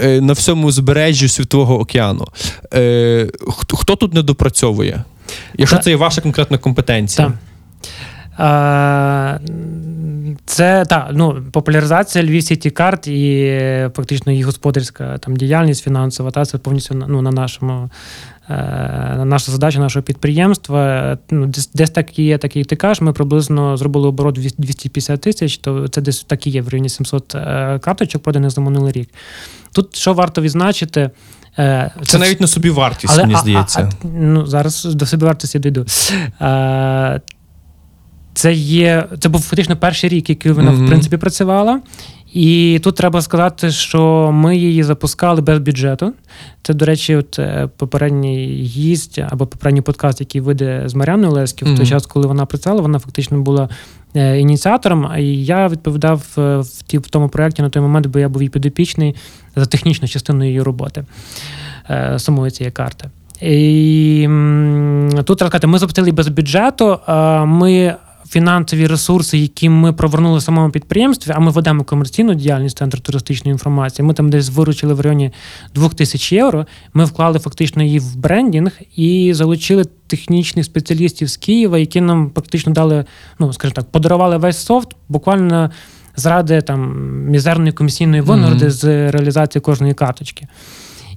е, 0.00 0.20
на 0.20 0.32
всьому 0.32 0.66
узбережжі 0.66 1.28
Світового 1.28 1.80
океану. 1.80 2.26
Е, 2.74 3.28
хто, 3.48 3.76
хто 3.76 3.96
тут 3.96 4.14
не 4.14 4.22
допрацьовує? 4.22 5.04
Якщо 5.58 5.76
Та- 5.76 5.82
це 5.82 5.90
є 5.90 5.96
ваша 5.96 6.20
конкретна 6.20 6.58
компетенція. 6.58 7.26
Так. 7.26 7.36
А, 8.36 9.38
Це 10.46 10.84
та, 10.84 11.10
ну, 11.12 11.42
популяризація 11.52 12.24
Львів 12.24 12.42
Сіті 12.42 12.70
карт 12.70 13.06
і 13.08 13.44
е, 13.46 13.90
фактично 13.96 14.32
її 14.32 14.44
господарська 14.44 15.18
там, 15.18 15.36
діяльність 15.36 15.84
фінансова, 15.84 16.30
та, 16.30 16.44
це 16.44 16.58
повністю 16.58 16.94
ну, 17.08 17.22
на 17.22 17.30
нашому. 17.30 17.90
Е, 18.50 19.24
Наша 19.24 19.52
задача 19.52 19.78
нашого 19.78 20.02
підприємства. 20.02 21.18
Ну, 21.30 21.46
десь, 21.46 21.70
десь 21.74 21.90
так 21.90 22.18
і 22.18 22.22
є, 22.24 22.38
так 22.38 22.56
і 22.56 22.64
ти 22.64 22.76
кажеш. 22.76 23.00
Ми 23.00 23.12
приблизно 23.12 23.76
зробили 23.76 24.08
оборот 24.08 24.34
250 24.34 25.20
тисяч, 25.20 25.58
то 25.58 25.88
це 25.88 26.00
десь 26.00 26.22
так 26.24 26.46
і 26.46 26.50
є 26.50 26.62
в 26.62 26.68
районі 26.68 26.88
700 26.88 27.34
е, 27.34 27.78
карточок, 27.82 28.22
проданих 28.22 28.50
за 28.50 28.60
минулий 28.60 28.92
рік. 28.92 29.08
Тут 29.72 29.96
що 29.96 30.14
варто 30.14 30.42
відзначити, 30.42 31.10
е, 31.58 31.90
Це 32.02 32.18
навіть 32.18 32.40
не 32.40 32.46
собі 32.46 32.70
вартість, 32.70 33.14
але, 33.14 33.26
мені 33.26 33.38
здається. 33.38 33.80
А, 33.80 34.06
а, 34.06 34.08
ну, 34.20 34.46
зараз 34.46 34.84
до 34.84 35.06
собівартості 35.06 35.58
дійду. 35.58 35.86
А, 36.38 37.18
це 38.34 38.52
є. 38.54 39.08
Це 39.20 39.28
був 39.28 39.40
фактично 39.40 39.76
перший 39.76 40.10
рік, 40.10 40.28
який 40.30 40.52
вона, 40.52 40.70
Мгм. 40.70 40.84
в 40.84 40.88
принципі, 40.88 41.16
працювала. 41.16 41.80
І 42.34 42.80
тут 42.82 42.96
треба 42.96 43.22
сказати, 43.22 43.70
що 43.70 44.30
ми 44.32 44.56
її 44.56 44.82
запускали 44.82 45.40
без 45.40 45.58
бюджету. 45.58 46.12
Це, 46.62 46.74
до 46.74 46.84
речі, 46.84 47.16
от 47.16 47.38
е, 47.38 47.68
попередній 47.76 48.46
гість 48.46 49.18
або 49.18 49.46
попередній 49.46 49.80
подкаст, 49.80 50.20
який 50.20 50.40
вийде 50.40 50.82
з 50.86 50.94
Маріаною 50.94 51.32
Леськів, 51.32 51.74
в 51.74 51.76
той 51.76 51.86
час, 51.86 52.06
коли 52.06 52.26
вона 52.26 52.46
працювала, 52.46 52.82
вона 52.82 52.98
фактично 52.98 53.40
була 53.40 53.68
е, 54.16 54.40
ініціатором. 54.40 55.06
А 55.10 55.18
я 55.18 55.68
відповідав 55.68 56.26
е, 56.38 56.56
в, 56.56 56.82
ті, 56.86 56.98
в 56.98 57.08
тому 57.08 57.28
проєкті 57.28 57.62
на 57.62 57.68
той 57.70 57.82
момент, 57.82 58.06
бо 58.06 58.18
я 58.18 58.28
був 58.28 58.42
її 58.42 58.50
підопічний 58.50 59.14
за 59.56 59.66
технічну 59.66 60.08
частину 60.08 60.44
її 60.44 60.62
роботи 60.62 61.04
самої 62.16 62.50
цієї 62.50 62.72
карти. 62.72 63.10
І 63.40 64.28
тут 65.24 65.38
треба 65.38 65.50
сказати, 65.50 65.66
ми 65.66 65.78
запустили 65.78 66.12
без 66.12 66.28
бюджету. 66.28 66.98
Ми 67.46 67.94
фінансові 68.34 68.86
ресурси, 68.86 69.38
які 69.38 69.68
ми 69.68 69.92
провернули 69.92 70.38
в 70.38 70.42
самому 70.42 70.70
підприємстві, 70.70 71.32
а 71.34 71.40
ми 71.40 71.50
ведемо 71.50 71.84
комерційну 71.84 72.34
діяльність 72.34 72.78
центру 72.78 73.00
туристичної 73.00 73.52
інформації. 73.52 74.06
Ми 74.06 74.14
там 74.14 74.30
десь 74.30 74.50
виручили 74.50 74.94
в 74.94 75.00
районі 75.00 75.30
2000 75.74 76.36
євро. 76.36 76.66
Ми 76.94 77.04
вклали 77.04 77.38
фактично 77.38 77.82
її 77.82 77.98
в 77.98 78.16
брендінг 78.16 78.72
і 78.96 79.32
залучили 79.34 79.84
технічних 80.06 80.64
спеціалістів 80.64 81.28
з 81.28 81.36
Києва, 81.36 81.78
які 81.78 82.00
нам 82.00 82.30
практично 82.30 82.72
дали, 82.72 83.04
ну 83.38 83.52
скажімо 83.52 83.74
так, 83.74 83.90
подарували 83.90 84.36
весь 84.36 84.58
софт 84.58 84.88
буквально. 85.08 85.70
Зради 86.16 86.62
там 86.62 86.94
мізерної 87.30 87.72
комісійної 87.72 88.22
винагороди 88.22 88.64
Мгм. 88.64 88.70
з 88.74 89.10
реалізації 89.10 89.62
кожної 89.62 89.94
карточки. 89.94 90.46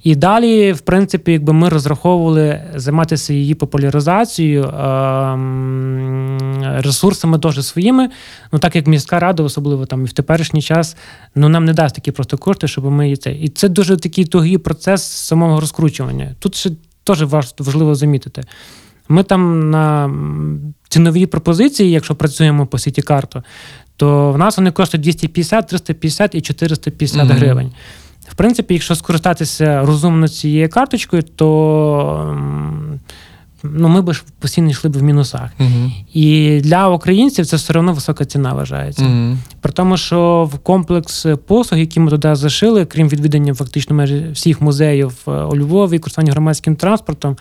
І 0.08 0.16
далі, 0.16 0.74
в 0.74 0.80
принципі, 0.82 1.32
якби 1.32 1.54
ми 1.54 1.70
розраховували 1.70 2.62
займатися 2.76 3.34
її 3.34 3.56
популяризацією, 3.56 4.64
ем, 4.64 6.38
ресурсами 6.78 7.40
теж 7.40 7.66
своїми. 7.66 8.10
Ну 8.52 8.60
так 8.60 8.76
як 8.76 8.88
міська 8.88 9.20
рада, 9.20 9.44
особливо 9.44 9.86
там 9.86 10.02
і 10.02 10.06
в 10.06 10.12
теперішній 10.12 10.62
час, 10.62 10.98
ну 11.36 11.50
нам 11.50 11.66
не 11.66 11.74
дасть 11.74 11.96
такі 11.96 12.12
просто 12.12 12.38
кошти, 12.38 12.68
щоб 12.68 12.86
ми 12.86 13.16
це. 13.16 13.32
І 13.32 13.50
це 13.50 13.70
дуже 13.70 13.98
такий 13.98 14.26
тугий 14.26 14.58
процес 14.58 15.04
самого 15.04 15.60
розкручування. 15.60 16.36
Тут 16.40 16.56
ще 16.56 16.70
теж 17.04 17.24
важливо 17.60 17.96
замітити. 17.96 18.44
Ми 19.10 19.24
там 19.24 19.70
на 19.70 20.06
м, 20.06 20.74
ціновій 20.90 21.26
пропозиції, 21.26 21.92
якщо 21.92 22.16
працюємо 22.16 22.66
по 22.66 22.80
сіті 22.80 23.02
карту, 23.02 23.44
то 23.98 24.32
в 24.32 24.38
нас 24.38 24.58
вони 24.58 24.72
коштують 24.72 25.04
250, 25.04 25.68
350 25.68 26.36
і 26.36 26.42
450 26.42 27.26
Мгм. 27.26 27.38
гривень. 27.38 27.72
Принципі, 28.38 28.74
якщо 28.74 28.96
скористатися 28.96 29.82
розумно 29.86 30.28
цією 30.28 30.70
карточкою, 30.70 31.24
то 31.24 32.38
ну, 33.64 33.88
ми 33.88 34.02
б 34.02 34.16
постійно 34.40 34.70
йшли 34.70 34.90
б 34.90 34.98
в 34.98 35.04
мінусах. 35.04 35.50
Угу. 35.60 35.92
І 36.14 36.60
для 36.64 36.90
українців 36.90 37.46
це 37.46 37.56
все 37.56 37.80
одно 37.80 37.94
висока 37.94 38.26
ціна 38.26 38.54
вважається. 38.54 39.06
Угу. 39.06 39.38
При 39.62 39.72
тому, 39.72 39.98
що 39.98 40.50
в 40.54 40.60
комплекс 40.60 41.26
послуг, 41.48 41.80
які 41.80 42.00
ми 42.00 42.12
туди 42.12 42.36
зашили, 42.36 42.86
крім 42.86 43.10
відвідання 43.10 43.54
фактично 43.54 43.96
майже 43.96 44.32
всіх 44.32 44.62
музеїв 44.62 45.14
е, 45.28 45.32
у 45.32 45.56
Львові, 45.56 46.00
користування 46.00 46.32
громадським 46.32 46.76
транспортом, 46.76 47.38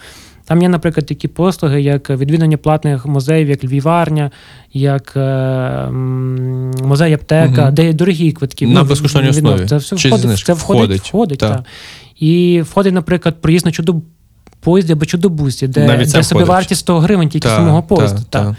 там 0.47 0.63
є, 0.63 0.69
наприклад, 0.69 1.07
такі 1.07 1.29
послуги, 1.29 1.83
як 1.83 2.11
відвідування 2.11 2.57
платних 2.57 3.07
музеїв, 3.07 3.49
як 3.49 3.65
Львіварня, 3.65 4.31
як 4.73 5.13
е, 5.17 5.91
музей 6.85 7.15
аптека, 7.15 7.63
угу. 7.63 7.71
де 7.73 7.87
є 7.87 7.93
дорогі 7.93 8.33
квитки. 8.33 8.67
На 8.67 8.83
Ну, 8.83 8.89
безкоштовній 8.89 9.29
основі. 9.29 9.67
Це 9.67 9.77
все 9.77 9.97
Чи 9.97 10.09
входить, 10.09 10.39
це 10.39 10.53
входить, 10.53 11.09
Входить, 11.09 11.39
та. 11.39 11.49
так. 11.49 11.65
І 12.21 12.63
входить, 12.63 12.95
наприклад, 12.95 13.35
проїзд 13.41 13.67
на 13.67 13.73
чудо 13.73 14.03
поїзді 14.61 14.93
або 14.93 15.05
чудобусі, 15.07 15.69
де, 15.69 16.07
де 16.13 16.23
собі 16.23 16.45
вартість 16.45 16.81
100 16.81 16.99
гривень 16.99 17.29
тільки 17.29 17.49
Та, 17.49 17.57
самого 17.57 17.81
та, 17.81 17.87
поїзду. 17.87 18.23
та. 18.31 18.45
так. 18.45 18.55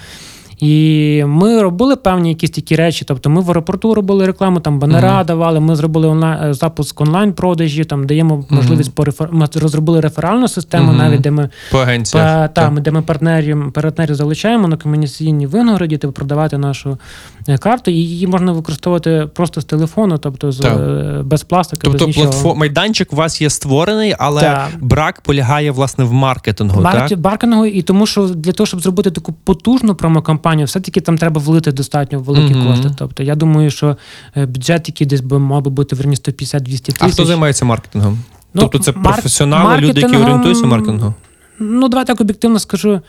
І 0.60 1.24
ми 1.28 1.62
робили 1.62 1.96
певні 1.96 2.30
якісь 2.30 2.50
такі 2.50 2.76
речі. 2.76 3.06
Тобто 3.08 3.30
ми 3.30 3.42
в 3.42 3.48
аеропорту 3.50 3.94
робили 3.94 4.26
рекламу, 4.26 4.60
там 4.60 4.80
банера 4.80 5.16
Мгм. 5.18 5.26
давали. 5.26 5.60
Ми 5.60 5.76
зробили 5.76 6.08
онлайн 6.08 6.54
запуск 6.54 7.02
онлайн 7.02 7.34
продажі, 7.34 7.84
там 7.84 8.06
даємо 8.08 8.46
можливість 8.50 8.96
по 8.96 9.04
рефер... 9.06 9.30
Ми 9.32 9.48
розробили 9.56 10.02
реферальну 10.02 10.48
систему, 10.48 10.88
Мгм. 10.88 10.98
навіть 10.98 11.22
де 11.22 11.32
ми 11.32 11.50
По 11.72 11.78
агенціях. 11.78 12.54
Та, 12.54 12.70
де 12.70 12.92
ми 12.92 13.02
партнерів, 13.02 13.72
партнерів 13.74 14.16
залучаємо 14.16 14.68
на 14.68 14.78
комунікаційній 14.78 15.48
винагороді, 15.48 15.98
типу, 15.98 16.14
продавати 16.14 16.58
нашу 16.58 16.98
е, 17.48 17.58
карту, 17.58 17.92
і 17.92 17.94
її 17.94 18.28
можна 18.28 18.52
використовувати 18.52 19.28
просто 19.34 19.62
з 19.62 19.66
телефону, 19.66 20.18
тобто 20.18 20.52
з, 20.52 20.62
е, 20.66 21.22
без 21.26 21.44
пластика, 21.44 21.82
Тобто 21.84 22.06
без 22.06 22.08
нічого. 22.08 22.32
платформ... 22.32 22.60
майданчик 22.60 23.14
у 23.14 23.16
вас 23.16 23.42
є 23.42 23.50
створений, 23.50 24.16
але 24.20 24.42
Так. 24.42 24.68
брак 24.82 25.22
полягає 25.22 25.72
власне 25.72 26.04
в 26.04 26.14
маркетингу. 26.14 26.82
Маркет, 26.82 27.10
так? 27.10 27.20
маркетингу, 27.20 27.66
і 27.66 27.82
тому, 27.82 28.06
що 28.06 28.28
для 28.28 28.52
того, 28.52 28.68
щоб 28.68 28.82
зробити 28.82 29.12
таку 29.12 29.34
потужну 29.44 29.96
промокампанію, 29.96 30.47
все-таки 30.56 31.02
там 31.02 31.18
треба 31.18 31.42
влити 31.42 31.72
достатньо 31.72 32.20
великі 32.20 32.54
Мгм. 32.56 32.68
кошти. 32.68 32.92
Тобто, 32.98 33.24
я 33.24 33.36
думаю, 33.36 33.72
що 33.72 33.98
е, 34.38 34.46
бюджет, 34.46 34.88
який 34.88 35.08
десь 35.08 35.22
би 35.22 35.40
мав 35.40 35.62
би 35.62 35.72
бути 35.72 35.96
верні 35.96 36.16
150-200 36.16 36.92
тисяч. 36.92 36.96
А 37.00 37.08
хто 37.10 37.26
займається 37.26 37.66
маркетингом? 37.66 38.20
Ну, 38.54 38.62
тобто 38.62 38.80
це 38.80 38.92
марк- 38.92 39.04
професіонали, 39.04 39.78
люди, 39.78 40.02
які 40.02 40.18
орієнтуються 40.18 40.64
в 40.64 40.68
маркетингу? 40.68 41.14
Ну, 41.60 41.88
давай 41.88 42.06
так 42.06 42.22
об'єктивно 42.22 42.60
скажу. 42.60 43.02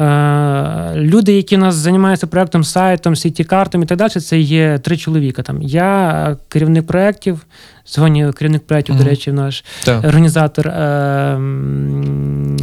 Е, 0.00 0.92
Люди, 0.96 1.32
які 1.32 1.56
у 1.56 1.58
нас 1.60 1.74
займаються 1.74 2.26
проектом, 2.26 2.64
сайтом, 2.64 3.16
сіті 3.16 3.44
картами 3.44 3.84
і 3.84 3.86
так 3.86 3.98
далі, 3.98 4.10
це 4.10 4.38
є 4.38 4.78
три 4.78 4.96
чоловіка. 4.96 5.42
Там 5.42 5.62
я 5.62 6.36
керівник 6.48 6.86
проєктів, 6.86 7.46
сьогодні 7.84 8.32
керівник 8.32 8.66
проєктів, 8.66 8.94
Мгм. 8.94 9.04
до 9.04 9.10
речі, 9.10 9.32
наш 9.32 9.64
Так. 9.84 10.04
організатор 10.04 10.68
е, 10.68 10.72
м, 11.36 12.56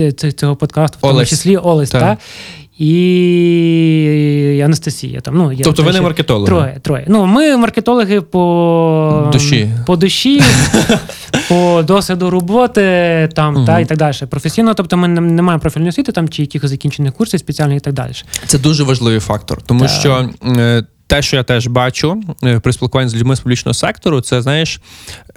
е, 0.00 0.12
цього 0.12 0.56
подкасту, 0.56 0.98
в 0.98 1.00
тому 1.00 1.24
числі 1.24 1.56
Олесь, 1.56 1.90
Так. 1.90 2.00
та? 2.00 2.16
І 2.78 4.62
Анастасія. 4.64 5.20
Там, 5.20 5.36
ну, 5.36 5.52
я 5.52 5.64
Тобто 5.64 5.82
ви 5.82 5.92
не 5.92 6.00
маркетологи? 6.00 6.46
Троє, 6.46 6.78
троє. 6.82 7.04
Ну, 7.08 7.26
ми 7.26 7.56
маркетологи 7.56 8.20
по 8.20 9.30
Душі. 9.32 9.70
по 9.86 9.96
душі, 9.96 10.42
по 11.48 11.82
досвіду 11.82 12.30
роботи 12.30 13.28
там, 13.34 13.64
та, 13.64 13.80
і 13.80 13.84
так 13.84 13.98
далі. 13.98 14.16
Професійно, 14.30 14.74
тобто 14.74 14.96
ми 14.96 15.08
не, 15.08 15.20
не 15.20 15.42
маємо 15.42 15.60
профільної 15.60 15.88
освіти 15.88 16.12
там, 16.12 16.28
чи 16.28 16.42
якихось 16.42 16.70
закінчених 16.70 17.12
курсів 17.12 17.40
спеціальних 17.40 17.76
і 17.76 17.80
так 17.80 17.94
далі. 17.94 18.12
Це 18.46 18.58
дуже 18.58 18.84
важливий 18.84 19.20
фактор, 19.20 19.62
тому 19.62 19.88
що 19.88 20.30
е, 20.44 20.84
те, 21.06 21.22
що 21.22 21.36
я 21.36 21.42
теж 21.42 21.66
бачу 21.66 22.22
е, 22.44 22.60
при 22.60 22.72
спілкуванні 22.72 23.10
з 23.10 23.14
людьми 23.14 23.36
з 23.36 23.40
публічного 23.40 23.74
сектору, 23.74 24.20
це 24.20 24.42
знаєш. 24.42 24.80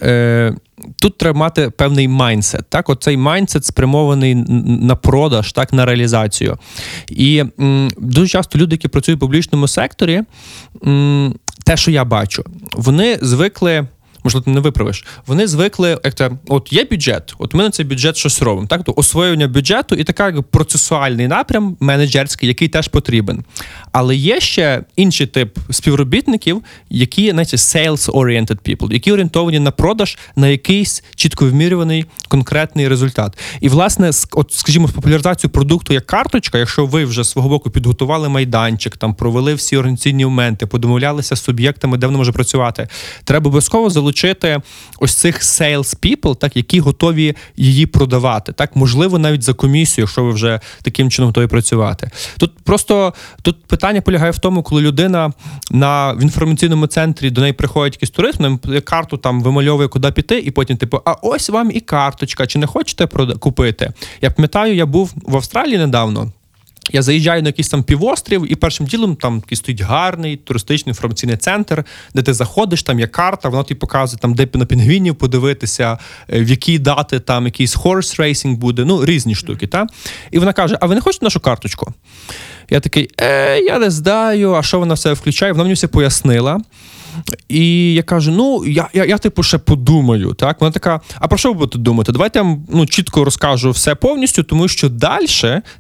Е, 0.02 0.54
Тут 1.02 1.18
треба 1.18 1.40
мати 1.40 1.70
певний 1.70 2.08
майндсет. 2.08 2.66
Так, 2.70 2.90
оцей 2.90 3.18
майндсет 3.18 3.66
спрямований 3.66 4.36
на 4.66 4.96
продаж, 4.96 5.52
так, 5.54 5.74
на 5.74 5.86
реалізацію. 5.86 6.58
І 7.08 7.44
м, 7.60 7.88
дуже 7.98 8.28
часто 8.28 8.60
люди, 8.60 8.74
які 8.74 8.88
працюють 8.88 9.18
в 9.18 9.20
публічному 9.20 9.68
секторі, 9.68 10.22
м, 10.86 11.36
те, 11.66 11.78
що 11.78 11.92
я 11.92 12.06
бачу, 12.06 12.44
вони 12.74 13.18
звикли 13.22 13.88
можливо, 14.24 14.44
ти 14.44 14.52
не 14.52 14.60
виправиш. 14.60 15.06
Вони 15.28 15.48
звикли, 15.48 15.90
як 16.04 16.16
це, 16.16 16.32
от 16.48 16.74
є 16.74 16.86
бюджет, 16.92 17.34
от 17.38 17.54
ми 17.54 17.64
на 17.64 17.70
цей 17.70 17.86
бюджет 17.86 18.18
щось 18.18 18.42
робимо. 18.42 18.68
Так, 18.68 18.84
то 18.84 18.94
освоєння 18.96 19.48
бюджету 19.48 19.96
і 19.96 20.04
така 20.04 20.26
як 20.26 20.42
процесуальний 20.42 21.28
напрям 21.28 21.78
менеджерський, 21.80 22.50
який 22.50 22.68
теж 22.68 22.88
потрібен. 22.88 23.44
Але 23.92 24.16
є 24.16 24.40
ще 24.40 24.84
інший 24.96 25.28
тип 25.28 25.58
співробітників, 25.72 26.64
які 26.90 27.32
знаєте, 27.32 27.58
sales-oriented 27.58 28.58
people, 28.70 28.94
які 28.94 29.12
орієнтовані 29.12 29.60
на 29.60 29.72
продаж 29.72 30.18
на 30.36 30.48
якийсь 30.48 31.04
чітко 31.16 31.46
вмірюваний 31.46 32.06
конкретний 32.28 32.88
результат. 32.88 33.38
І, 33.62 33.70
власне, 33.70 34.12
от, 34.32 34.54
скажімо, 34.54 34.88
популяризацію 34.96 35.52
продукту 35.52 35.94
як 35.94 36.06
карточка, 36.06 36.58
якщо 36.58 36.86
ви 36.86 37.06
вже 37.06 37.24
свого 37.24 37.50
боку 37.50 37.70
підготували 37.70 38.30
майданчик, 38.30 38.98
там 38.98 39.14
провели 39.14 39.54
всі 39.54 39.78
організаційні 39.78 40.26
моменти, 40.26 40.66
подомовлялися 40.66 41.36
з 41.36 41.44
суб'єктами, 41.44 41.98
де 41.98 42.06
воно 42.06 42.18
може 42.18 42.32
працювати, 42.32 42.88
треба 43.24 43.48
обов'язково 43.48 43.90
залучити 43.90 44.09
залучити 44.10 44.62
ось 45.00 45.16
цих 45.16 45.42
sales 45.42 45.98
people, 46.00 46.36
так 46.36 46.58
які 46.58 46.80
готові 46.80 47.36
її 47.58 47.86
продавати. 47.86 48.54
Так, 48.54 48.76
можливо, 48.76 49.20
навіть 49.20 49.44
за 49.44 49.54
комісію, 49.54 50.04
якщо 50.04 50.24
ви 50.24 50.32
вже 50.32 50.60
таким 50.82 51.12
чином 51.12 51.28
готові 51.30 51.48
працювати. 51.48 52.10
Тут 52.38 52.52
просто 52.64 53.14
тут 53.42 53.66
питання 53.66 54.02
полягає 54.02 54.32
в 54.32 54.40
тому, 54.40 54.64
коли 54.64 54.82
людина 54.82 55.34
на 55.72 56.14
в 56.14 56.22
інформаційному 56.22 56.88
центрі 56.88 57.30
до 57.30 57.42
неї 57.42 57.54
приходить 57.54 57.94
якийсь 57.94 58.10
турист, 58.10 58.40
карту 58.84 59.18
там 59.18 59.42
вимальовує, 59.44 59.88
куди 59.88 60.12
піти, 60.12 60.40
і 60.40 60.52
потім, 60.52 60.78
типу, 60.78 61.02
а 61.06 61.16
ось 61.22 61.50
вам 61.50 61.72
і 61.72 61.80
карточка, 61.80 62.48
чи 62.48 62.60
не 62.60 62.68
хочете 62.68 63.08
купити? 63.40 63.94
Я 64.22 64.32
пам'ятаю, 64.32 64.76
я 64.76 64.86
був 64.86 65.14
в 65.24 65.36
Австралії 65.36 65.78
недавно. 65.78 66.32
Я 66.92 67.02
заїжджаю 67.02 67.42
на 67.42 67.50
якийсь 67.50 67.70
там 67.70 67.84
півострів, 67.84 68.52
і 68.52 68.56
першим 68.56 68.86
ділом 68.86 69.16
там 69.16 69.42
такий 69.42 69.58
стоїть 69.58 69.82
гарний 69.82 70.38
туристичний 70.38 70.92
інформаційний 70.92 71.38
центр, 71.38 71.84
де 72.14 72.22
ти 72.22 72.34
заходиш, 72.34 72.84
там 72.84 73.00
є 73.00 73.08
карта, 73.08 73.50
вона 73.50 73.64
тобі 73.64 73.80
показує, 73.80 74.20
там, 74.22 74.34
де 74.34 74.48
на 74.54 74.66
пінгвінів 74.66 75.16
подивитися, 75.16 75.98
е, 76.34 76.44
в 76.44 76.50
які 76.50 76.80
дати 76.80 77.20
там 77.20 77.46
якийсь 77.46 77.76
хорс 77.76 78.20
рейсинг 78.20 78.58
буде, 78.58 78.86
ну 78.86 79.06
різні 79.06 79.36
штуки. 79.36 79.68
Та? 79.68 79.88
І 80.32 80.40
вона 80.40 80.54
каже: 80.54 80.78
А 80.82 80.86
ви 80.86 80.96
не 80.96 81.02
хочете 81.02 81.26
нашу 81.26 81.40
карточку? 81.40 81.94
Я 82.70 82.80
такий, 82.80 83.10
е, 83.22 83.60
я 83.60 83.80
не 83.80 83.90
знаю, 83.92 84.54
а 84.54 84.64
що 84.64 84.80
вона 84.80 84.94
все 84.94 85.14
включає? 85.14 85.52
Вона 85.52 85.64
мені 85.64 85.74
все 85.74 85.88
пояснила. 85.88 86.62
І 87.48 87.94
я 87.94 88.04
кажу: 88.04 88.32
ну, 88.32 88.66
я, 88.66 88.90
я, 88.94 89.06
я 89.06 89.18
типу, 89.18 89.44
ще 89.44 89.58
подумаю. 89.58 90.34
Так? 90.34 90.62
Вона 90.62 90.72
така: 90.72 91.02
а 91.20 91.28
про 91.28 91.38
що 91.38 91.50
ви 91.50 91.60
будете 91.60 91.78
думати? 91.78 92.12
Давайте 92.12 92.40
я 92.40 92.58
ну, 92.70 92.86
чітко 92.86 93.24
розкажу 93.24 93.72
все 93.72 93.96
повністю, 93.96 94.44
тому 94.44 94.68
що 94.68 94.90
далі 94.90 95.28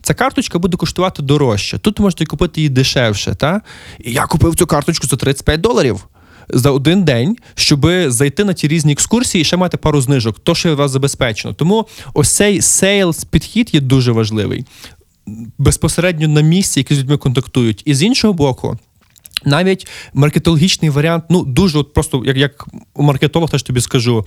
ця 0.01 0.13
карточка 0.15 0.59
буде 0.59 0.77
коштувати 0.77 1.21
дорожче. 1.21 1.77
Тут 1.77 1.99
можете 1.99 2.25
купити 2.25 2.61
її 2.61 2.69
дешевше. 2.69 3.35
Так? 3.35 3.63
І 3.99 4.11
я 4.11 4.25
купив 4.25 4.55
цю 4.55 4.67
карточку 4.67 5.07
за 5.07 5.15
35 5.15 5.61
доларів. 5.61 6.07
За 6.53 6.71
один 6.71 7.03
день, 7.03 7.37
щоб 7.55 7.87
зайти 8.07 8.43
на 8.43 8.53
ті 8.53 8.67
різні 8.67 8.91
екскурсії 8.91 9.41
і 9.41 9.45
ще 9.45 9.57
мати 9.57 9.77
пару 9.77 10.01
знижок, 10.01 10.39
то 10.39 10.55
що 10.55 10.75
вас 10.75 10.91
забезпечено. 10.91 11.53
Тому 11.53 11.87
ось 12.13 12.29
цей 12.35 12.61
sales 12.61 13.23
підхід 13.23 13.69
є 13.73 13.79
дуже 13.81 14.11
важливий 14.11 14.65
безпосередньо 15.57 16.27
на 16.27 16.41
місці, 16.41 16.79
які 16.79 16.95
з 16.95 16.99
людьми 16.99 17.17
контактують. 17.17 17.81
І 17.85 17.93
з 17.93 18.03
іншого 18.03 18.33
боку, 18.33 18.77
навіть 19.45 19.87
маркетологічний 20.13 20.89
варіант, 20.89 21.23
ну 21.29 21.43
дуже 21.43 21.79
от 21.79 21.93
просто 21.93 22.21
як 22.25 22.37
як 22.37 22.67
маркетолог, 22.95 23.49
теж 23.49 23.63
тобі 23.63 23.81
скажу 23.81 24.25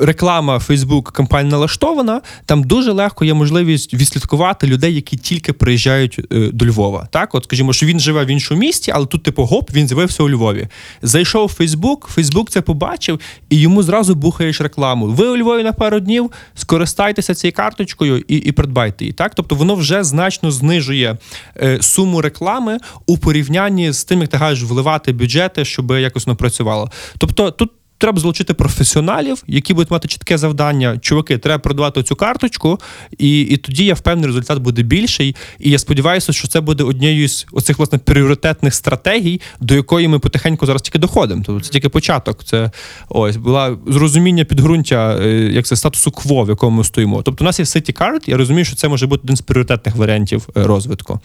реклама 0.00 0.58
Facebook 0.58 1.02
кампанія 1.02 1.50
налаштована, 1.50 2.20
там 2.46 2.62
дуже 2.64 2.92
легко 2.92 3.24
є 3.24 3.34
можливість 3.34 3.94
відслідкувати 3.94 4.66
людей, 4.66 4.94
які 4.94 5.16
тільки 5.16 5.52
приїжджають 5.52 6.20
е, 6.32 6.48
до 6.52 6.66
Львова. 6.66 7.08
Так, 7.10 7.34
от 7.34 7.44
скажімо, 7.44 7.72
що 7.72 7.86
він 7.86 8.00
живе 8.00 8.24
в 8.24 8.28
іншому 8.28 8.60
місті, 8.60 8.90
але 8.94 9.06
тут, 9.06 9.22
типу, 9.22 9.44
гоп, 9.44 9.70
він 9.72 9.88
з'явився 9.88 10.22
у 10.22 10.30
Львові. 10.30 10.68
Зайшов 11.02 11.54
в 11.58 11.62
Facebook, 11.62 12.14
Facebook 12.16 12.50
це 12.50 12.60
побачив, 12.60 13.20
і 13.50 13.60
йому 13.60 13.82
зразу 13.82 14.14
бухаєш 14.14 14.60
рекламу. 14.60 15.06
Ви 15.06 15.28
у 15.28 15.36
Львові 15.36 15.62
на 15.62 15.72
пару 15.72 16.00
днів 16.00 16.30
скористайтеся 16.54 17.34
цією 17.34 17.56
карточкою 17.56 18.24
і 18.28 18.36
і 18.36 18.52
придбайте 18.52 19.04
її. 19.04 19.12
Так, 19.12 19.34
тобто 19.34 19.54
воно 19.54 19.74
вже 19.74 20.04
значно 20.04 20.50
знижує 20.50 21.16
е, 21.56 21.82
суму 21.82 22.20
реклами 22.20 22.78
у 23.06 23.18
порівнянні 23.18 23.92
з 23.92 24.04
тим, 24.04 24.19
як 24.20 24.30
ти 24.30 24.38
кажеш, 24.38 24.64
вливати 24.64 25.12
бюджети, 25.12 25.64
щоб 25.64 25.90
якось 25.90 26.26
воно 26.26 26.36
працювало. 26.36 26.90
Тобто 27.18 27.50
тут 27.50 27.70
треба 28.00 28.20
залучити 28.20 28.54
професіоналів, 28.54 29.42
які 29.46 29.74
будуть 29.74 29.90
мати 29.90 30.08
чітке 30.08 30.38
завдання. 30.38 30.98
Чуваки, 30.98 31.38
треба 31.38 31.58
продавати 31.58 32.02
цю 32.02 32.16
карточку, 32.16 32.80
і 33.18 33.40
і 33.40 33.56
тоді 33.56 33.84
я 33.84 33.94
впевнений, 33.94 34.26
результат 34.26 34.58
буде 34.58 34.82
більший. 34.82 35.36
І 35.58 35.70
я 35.70 35.78
сподіваюся, 35.78 36.32
що 36.32 36.48
це 36.48 36.60
буде 36.60 36.84
однією 36.84 37.28
з 37.28 37.46
оцих 37.52 37.78
власне 37.78 37.98
пріоритетних 37.98 38.74
стратегій, 38.74 39.40
до 39.60 39.74
якої 39.74 40.08
ми 40.08 40.18
потихеньку 40.18 40.66
зараз 40.66 40.82
тільки 40.82 40.98
доходимо. 40.98 41.42
Тобто 41.46 41.64
це 41.64 41.70
тільки 41.70 41.88
початок. 41.88 42.44
Це 42.44 42.70
ось 43.08 43.36
була 43.36 43.76
зрозуміння 43.86 44.44
підґрунтя, 44.44 45.18
е, 45.20 45.28
як 45.30 45.66
це 45.66 45.76
статусу 45.76 46.10
кво, 46.10 46.44
в 46.44 46.48
якому 46.48 46.76
ми 46.76 46.84
стоїмо. 46.84 47.22
Тобто, 47.22 47.44
у 47.44 47.46
нас 47.46 47.58
є 47.58 47.64
City 47.64 47.98
Card, 47.98 48.20
Я 48.26 48.36
розумію, 48.36 48.64
що 48.64 48.76
це 48.76 48.88
може 48.88 49.06
бути 49.06 49.22
один 49.24 49.36
з 49.36 49.40
пріоритетних 49.40 49.96
варіантів 49.96 50.48
е, 50.56 50.62
розвитку. 50.62 51.20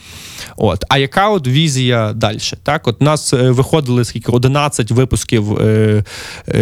От, 0.58 0.84
а 0.90 0.98
яка 0.98 1.30
от 1.30 1.48
візія 1.48 2.14
далі? 2.14 2.40
Так, 2.64 2.88
от 2.88 3.02
нас 3.02 3.34
е, 3.34 3.52
виходили 3.52 4.06
скільки 4.06 4.32
11 4.32 4.92
випусків 4.92 5.58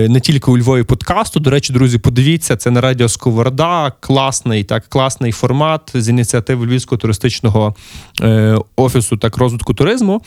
не 0.09 0.19
тільки 0.19 0.51
у 0.51 0.57
Львові 0.57 0.83
подкасту. 0.83 1.39
До 1.39 1.49
речі, 1.49 1.73
друзі, 1.73 1.97
подивіться, 1.97 2.55
це 2.55 2.71
на 2.71 2.81
радіо 2.81 3.09
Сковорода, 3.09 3.91
класний 3.99 4.63
так, 4.63 4.87
класний 4.89 5.31
формат 5.31 5.91
з 5.93 6.09
ініціативи 6.09 6.65
Львівського 6.65 6.99
туристичного 6.99 7.75
е, 8.21 8.57
офісу 8.75 9.17
так 9.17 9.37
розвитку 9.37 9.73
туризму. 9.73 10.21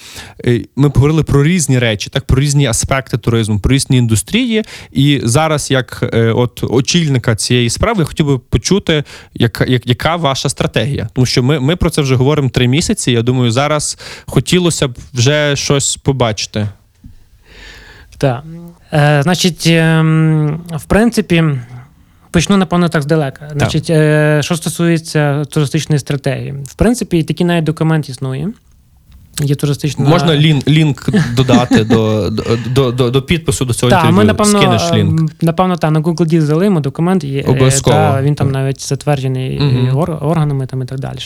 Е, 0.47 0.61
ми 0.77 0.91
поговорили 0.91 1.23
про 1.23 1.45
різні 1.45 1.79
речі, 1.79 2.11
так 2.11 2.25
про 2.25 2.41
різні 2.41 2.67
аспекти 2.67 3.19
туризму, 3.19 3.61
про 3.61 3.75
різні 3.75 3.97
індустрії. 3.97 4.63
І 4.93 5.21
зараз, 5.25 5.71
як 5.71 6.11
е, 6.15 6.33
от 6.33 6.65
очільника 6.71 7.37
цієї 7.37 7.71
справи, 7.71 7.99
я 7.99 8.05
хотів 8.05 8.27
би 8.27 8.39
почути, 8.39 9.05
яка, 9.35 9.65
як, 9.65 9.87
яка 9.87 10.17
ваша 10.17 10.49
стратегія. 10.49 11.09
Тому 11.13 11.27
що 11.27 11.43
ми, 11.43 11.61
ми 11.61 11.77
про 11.77 11.91
це 11.91 12.03
вже 12.03 12.15
говоримо 12.15 12.49
три 12.49 12.69
місяці. 12.69 13.13
Я 13.13 13.23
думаю, 13.23 13.51
зараз 13.51 13.99
хотілося 14.27 14.89
б 14.89 14.99
вже 15.15 15.57
щось 15.57 15.97
побачити. 15.97 16.69
Так. 18.19 18.45
Е, 18.97 19.23
Значить, 19.23 19.67
е, 19.67 20.03
в 20.71 20.85
принципі, 20.87 21.45
почну, 22.31 22.57
напевно, 22.57 22.89
так 22.89 23.03
здалека. 23.03 23.51
Значить, 23.53 23.91
е, 23.91 24.41
що 24.43 24.57
стосується 24.57 25.45
туристичної 25.45 25.99
стратегії, 25.99 26.55
в 26.67 26.75
принципі, 26.75 27.23
такий 27.23 27.47
навіть 27.47 27.65
документ 27.65 28.09
існує. 28.09 28.49
Є 29.43 29.55
туристична... 29.55 30.09
Можна 30.09 30.37
лінк 30.37 30.69
лінк 30.69 31.09
додати 31.37 31.85
до 31.85 32.31
до, 32.31 32.93
до, 32.93 33.11
до, 33.11 33.23
підпису 33.23 33.65
до 33.65 33.75
цього 33.75 33.93
інтерв'ю? 33.93 34.17
ми, 34.17 34.25
напевно, 34.25 34.59
Скинеш 34.59 34.93
лінк. 34.93 35.33
Напевно, 35.43 35.77
так, 35.77 35.91
на 35.91 36.01
Google 36.01 36.27
Дік 36.27 36.41
залимо 36.41 36.81
документ, 36.81 37.25
є, 37.25 37.45
е. 37.49 37.71
Та, 37.85 38.23
він 38.23 38.35
там 38.35 38.51
навіть 38.51 38.89
затверджений 38.89 39.61
угу. 39.61 40.01
органами 40.21 40.67
там 40.67 40.83
і 40.83 40.85
так 40.85 41.01
далі. 41.01 41.19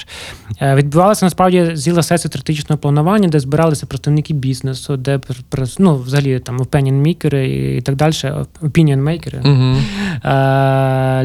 Е, 0.61 0.75
відбувалася 0.75 1.27
насправді 1.27 1.71
зіла 1.75 2.03
сесія 2.03 2.29
стратегічного 2.31 2.79
планування, 2.79 3.29
де 3.29 3.41
збиралися 3.41 3.87
представники 3.87 4.35
бізнесу, 4.35 4.97
де 4.97 5.21
ну, 5.79 5.97
взагалі 5.97 6.39
там 6.39 6.59
opinion 6.59 7.03
makers 7.03 7.77
і 7.77 7.81
так 7.81 7.97
далі, 7.97 8.13
opinion 8.63 9.01
угу. 9.45 9.77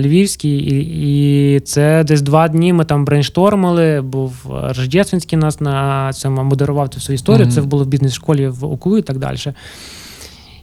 львівські, 0.08 0.58
і, 0.58 1.56
і 1.56 1.60
це 1.60 2.04
десь 2.04 2.22
два 2.22 2.48
дні 2.48 2.74
ми 2.74 2.86
там 2.86 3.06
брейнштормили, 3.06 4.02
був 4.02 4.34
Рождественський 4.68 5.40
нас 5.40 5.62
на 5.62 6.14
цьому 6.14 6.44
модерував 6.44 6.75
керував 6.76 6.90
цю 6.90 7.00
всю 7.00 7.16
історію. 7.16 7.48
Mm-hmm. 7.48 7.52
Це 7.52 7.62
було 7.62 7.84
в 7.84 7.88
бізнес-школі 7.88 8.48
в 8.48 8.66
ОКУ 8.66 8.98
і 8.98 9.02
так 9.02 9.18
далі. 9.18 9.38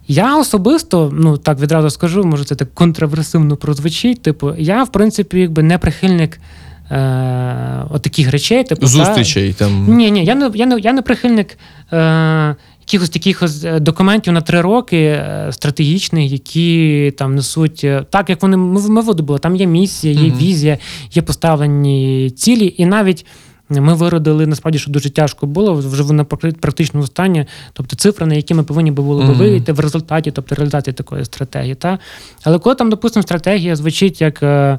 Я 0.08 0.38
особисто, 0.38 1.10
ну 1.14 1.36
так 1.36 1.60
відразу 1.60 1.90
скажу, 1.90 2.24
може 2.24 2.44
це 2.44 2.54
так 2.54 2.74
контроверсивно 2.74 3.56
прозвучить. 3.56 4.22
Типу, 4.22 4.54
я, 4.58 4.84
в 4.84 4.92
принципі, 4.92 5.38
якби 5.38 5.62
не 5.62 5.78
прихильник 5.78 6.40
е, 6.90 7.86
отаких 7.90 8.30
речей. 8.30 8.64
Типу, 8.64 8.86
Зустрічей 8.86 9.52
та... 9.52 9.64
там. 9.64 9.96
Ні, 9.96 10.10
ні, 10.10 10.24
я 10.24 10.34
не 10.34 10.50
я 10.54 10.66
не, 10.66 10.80
я 10.80 10.92
не 10.92 11.02
прихильник 11.02 11.58
е, 11.92 12.56
якихось 12.80 13.10
таких 13.10 13.42
е, 13.64 13.80
документів 13.80 14.32
на 14.32 14.40
три 14.40 14.60
роки 14.60 14.96
е, 14.96 15.48
стратегічних, 15.50 16.32
які 16.32 17.12
там 17.18 17.34
несуть 17.34 17.84
е, 17.84 18.04
так, 18.10 18.30
як 18.30 18.42
вони 18.42 18.56
ми, 18.56 18.88
ми 18.88 19.02
були. 19.02 19.38
Там 19.38 19.56
є 19.56 19.66
місія, 19.66 20.14
є 20.14 20.20
mm-hmm. 20.20 20.38
візія, 20.38 20.78
є 21.12 21.22
поставлені 21.22 22.30
цілі, 22.30 22.74
і 22.76 22.86
навіть 22.86 23.26
ми 23.80 23.94
виродили 23.94 24.46
насправді, 24.46 24.78
що 24.78 24.90
дуже 24.90 25.10
тяжко 25.10 25.46
було 25.46 25.74
вже 25.74 26.12
на 26.12 26.24
практичному 26.24 27.06
стані, 27.06 27.46
тобто 27.72 27.96
цифри, 27.96 28.26
на 28.26 28.34
які 28.34 28.54
ми 28.54 28.62
повинні 28.62 28.90
були 28.90 29.26
би 29.26 29.32
вийти 29.32 29.72
в 29.72 29.80
результаті, 29.80 30.30
тобто 30.30 30.54
реалізації 30.54 30.94
такої 30.94 31.24
стратегії. 31.24 31.74
Та? 31.74 31.98
Але 32.44 32.58
коли 32.58 32.74
там, 32.74 32.90
допустимо, 32.90 33.22
стратегія 33.22 33.76
звучить 33.76 34.20
як 34.20 34.42
е, 34.42 34.78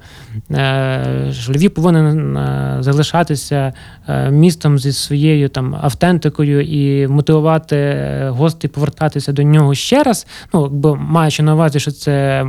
е, 0.51 1.33
Львів 1.49 1.71
повинен 1.71 2.37
е, 2.37 2.77
залишатися 2.79 3.73
е, 4.07 4.31
містом 4.31 4.79
зі 4.79 4.93
своєю 4.93 5.49
там 5.49 5.75
автентикою 5.81 6.61
і 6.61 7.07
мотивувати 7.07 8.07
гостей 8.29 8.69
повертатися 8.69 9.31
до 9.31 9.43
нього 9.43 9.75
ще 9.75 10.03
раз, 10.03 10.27
ну 10.53 10.61
якби 10.61 10.95
маючи 10.95 11.43
на 11.43 11.53
увазі, 11.53 11.79
що 11.79 11.91
це 11.91 12.45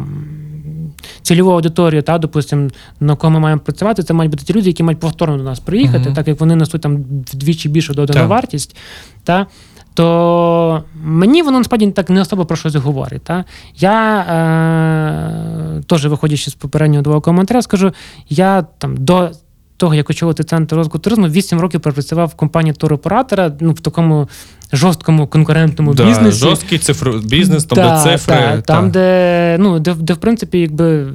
цільову 1.23 1.51
аудиторію, 1.51 2.03
та, 2.03 2.19
допустимо, 2.19 2.71
на 3.01 3.17
кого 3.17 3.31
ми 3.31 3.41
маємо 3.41 3.61
працювати, 3.61 4.03
це 4.03 4.15
мають 4.15 4.31
бути 4.31 4.45
ті 4.45 4.53
люди, 4.53 4.67
які 4.67 4.83
мають 4.83 5.01
повторно 5.01 5.37
до 5.37 5.43
нас 5.43 5.61
приїхати, 5.61 6.09
uh-huh. 6.09 6.15
так 6.15 6.29
як 6.29 6.41
вони 6.41 6.57
несуть 6.57 6.81
там 6.81 6.97
вдвічі 7.33 7.69
більшу 7.69 7.95
додану 7.95 8.29
вартість. 8.29 8.77
Та, 9.25 9.47
то 9.95 10.83
мені 11.05 11.43
воно 11.43 11.59
насправді 11.59 11.91
так 11.91 12.11
не 12.11 12.21
особо 12.21 12.45
про 12.45 12.57
щось 12.57 12.75
говорить. 12.75 13.23
Та? 13.23 13.45
Я 13.77 14.21
е, 14.21 15.83
теж, 15.83 16.07
виходячи 16.07 16.51
з 16.51 16.55
попереднього 16.55 17.03
двого 17.03 17.21
коментаря, 17.21 17.63
скажу, 17.63 17.93
я 18.29 18.63
там 18.79 18.97
до 18.97 19.31
того, 19.77 19.95
як 19.95 20.11
очолити 20.11 20.45
центр 20.45 20.77
розвитку 20.77 20.99
туризму, 20.99 21.29
8 21.29 21.61
років 21.61 21.81
пропрацював 21.81 22.29
в 22.29 22.35
компанії 22.35 22.75
туроператора, 22.75 23.53
ну 23.61 23.73
в 23.73 23.81
такому 23.81 24.29
жорсткому 24.73 25.27
конкурентному 25.27 25.95
да, 25.95 26.05
бізнесі. 26.05 26.39
Жорсткий 26.39 26.79
цифр... 26.79 27.11
бізнес, 27.25 27.65
там 27.65 27.77
да, 27.77 28.05
де 28.05 28.11
цифри. 28.11 28.37
Да, 28.37 28.61
там, 28.61 28.91
де 28.91 29.57
ну, 29.61 29.79
де, 29.79 29.95
де, 29.95 30.13
в 30.13 30.17
принципі, 30.17 30.59
якби 30.59 31.07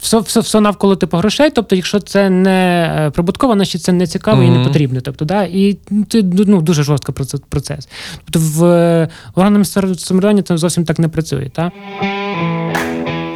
все 0.00 0.20
все, 0.20 0.40
все 0.40 0.60
навколо 0.60 0.96
типу 0.96 1.16
грошей. 1.16 1.50
Тобто, 1.50 1.76
якщо 1.76 2.00
це 2.00 2.30
не 2.30 2.90
е, 3.06 3.10
прибутково, 3.10 3.54
значить 3.54 3.82
це 3.82 3.92
не 3.92 4.06
цікаво 4.06 4.42
mm-hmm. 4.42 4.54
і 4.54 4.58
не 4.58 4.64
потрібно. 4.64 5.00
Тобто, 5.00 5.24
да, 5.24 5.42
І 5.42 5.78
це 6.08 6.22
ну, 6.46 6.62
дуже 6.62 6.82
жорсткий 6.82 7.14
процес. 7.48 7.88
Тобто 8.24 8.40
в 8.40 8.64
е, 8.64 9.08
органах 9.34 9.66
самоврядування 9.66 10.42
це 10.42 10.56
зовсім 10.56 10.84
так 10.84 10.98
не 10.98 11.08
працює. 11.08 11.50
Так? 11.52 11.72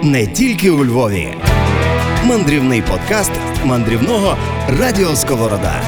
Не 0.03 0.27
тільки 0.27 0.71
у 0.71 0.85
Львові. 0.85 1.29
Мандрівний 2.25 2.83
подкаст 2.83 3.33
мандрівного 3.65 4.37
Радіо 4.69 5.17
Сковорода. 5.17 5.83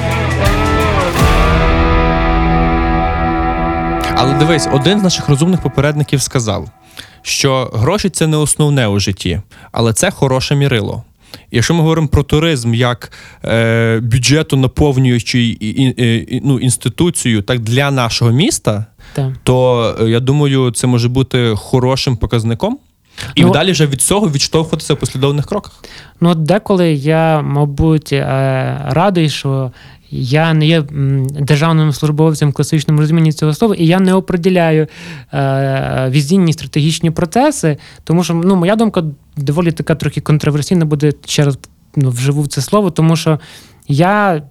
Але 4.20 4.34
дивись, 4.34 4.68
один 4.72 5.00
з 5.00 5.02
наших 5.02 5.28
розумних 5.28 5.62
попередників 5.62 6.22
сказав, 6.22 6.68
що 7.22 7.70
гроші 7.74 8.08
це 8.10 8.26
не 8.26 8.36
основне 8.36 8.86
у 8.86 9.00
житті, 9.00 9.40
але 9.72 9.92
це 9.92 10.10
хороше 10.10 10.54
мірило. 10.54 11.02
Якщо 11.50 11.74
ми 11.74 11.80
говоримо 11.80 12.08
про 12.08 12.22
туризм 12.22 12.74
як 12.74 13.12
е, 13.44 14.00
бюджету 14.02 14.56
наповнюючу 14.56 15.38
ну, 16.42 16.58
інституцію 16.58 17.42
так 17.42 17.60
для 17.60 17.90
нашого 17.90 18.30
міста, 18.30 18.86
так. 19.12 19.32
то 19.42 19.96
е, 20.00 20.08
я 20.08 20.20
думаю, 20.20 20.70
це 20.70 20.86
може 20.86 21.08
бути 21.08 21.54
хорошим 21.56 22.16
показником. 22.16 22.78
І 23.34 23.44
ну, 23.44 23.50
далі 23.50 23.72
вже 23.72 23.86
від 23.86 24.00
цього 24.02 24.30
відштовхуватися 24.30 24.94
в 24.94 24.98
послідовних 24.98 25.46
кроках. 25.46 25.72
Ну, 26.20 26.34
деколи 26.34 26.92
я, 26.92 27.42
мабуть, 27.42 28.12
е, 28.12 28.24
радий, 28.88 29.30
що 29.30 29.72
я 30.10 30.54
не 30.54 30.66
є 30.66 30.82
державним 31.40 31.92
службовцем 31.92 32.50
в 32.50 32.52
класичному 32.52 33.00
розумінні 33.00 33.32
цього 33.32 33.54
слова, 33.54 33.74
і 33.74 33.86
я 33.86 34.00
не 34.00 34.14
оприділяю 34.14 34.86
е, 35.32 36.08
візінні 36.10 36.52
стратегічні 36.52 37.10
процеси, 37.10 37.76
тому 38.04 38.24
що 38.24 38.34
ну, 38.34 38.56
моя 38.56 38.76
думка 38.76 39.04
доволі 39.36 39.72
така 39.72 39.94
трохи 39.94 40.20
контроверсійна 40.20 40.84
буде 40.84 41.12
ще 41.26 41.44
раз 41.44 41.58
ну, 41.96 42.10
вживу 42.10 42.46
це 42.46 42.60
слово, 42.62 42.90
тому 42.90 43.16
що 43.16 43.40
я. 43.88 44.42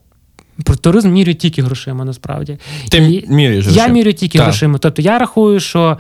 Про 0.64 0.76
туризм 0.76 1.12
мірю 1.12 1.34
тільки 1.34 1.62
грошима, 1.62 2.06
насправді. 2.06 2.58
Ти 2.90 2.98
і 2.98 3.26
міряєш 3.30 3.66
Я 3.66 3.72
грошима. 3.72 3.94
мірю 3.94 4.14
тільки 4.14 4.38
так. 4.38 4.48
грошима. 4.48 4.78
Тобто 4.78 5.02
я 5.02 5.20
рахую, 5.20 5.60
що 5.60 5.98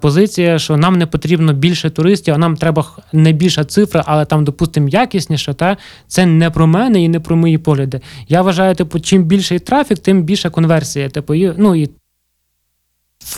позиція, 0.00 0.58
що 0.58 0.76
нам 0.76 0.98
не 0.98 1.06
потрібно 1.06 1.52
більше 1.52 1.90
туристів, 1.90 2.34
а 2.34 2.38
нам 2.38 2.56
треба 2.56 2.84
не 3.12 3.32
більша 3.32 3.64
цифра, 3.64 4.04
але 4.06 4.24
там, 4.24 4.44
допустимо, 4.44 4.88
якісніше. 4.88 5.54
Та 5.54 5.76
це 6.06 6.26
не 6.26 6.50
про 6.50 6.66
мене 6.66 7.02
і 7.02 7.08
не 7.08 7.20
про 7.20 7.36
мої 7.36 7.58
погляди. 7.58 8.00
Я 8.28 8.42
вважаю, 8.42 8.74
типу, 8.74 9.00
чим 9.00 9.24
більший 9.24 9.58
трафік, 9.58 9.98
тим 9.98 10.22
більша 10.22 10.50
конверсія. 10.50 11.08
Типу, 11.08 11.34
і, 11.34 11.54
ну 11.56 11.74
і 11.74 11.90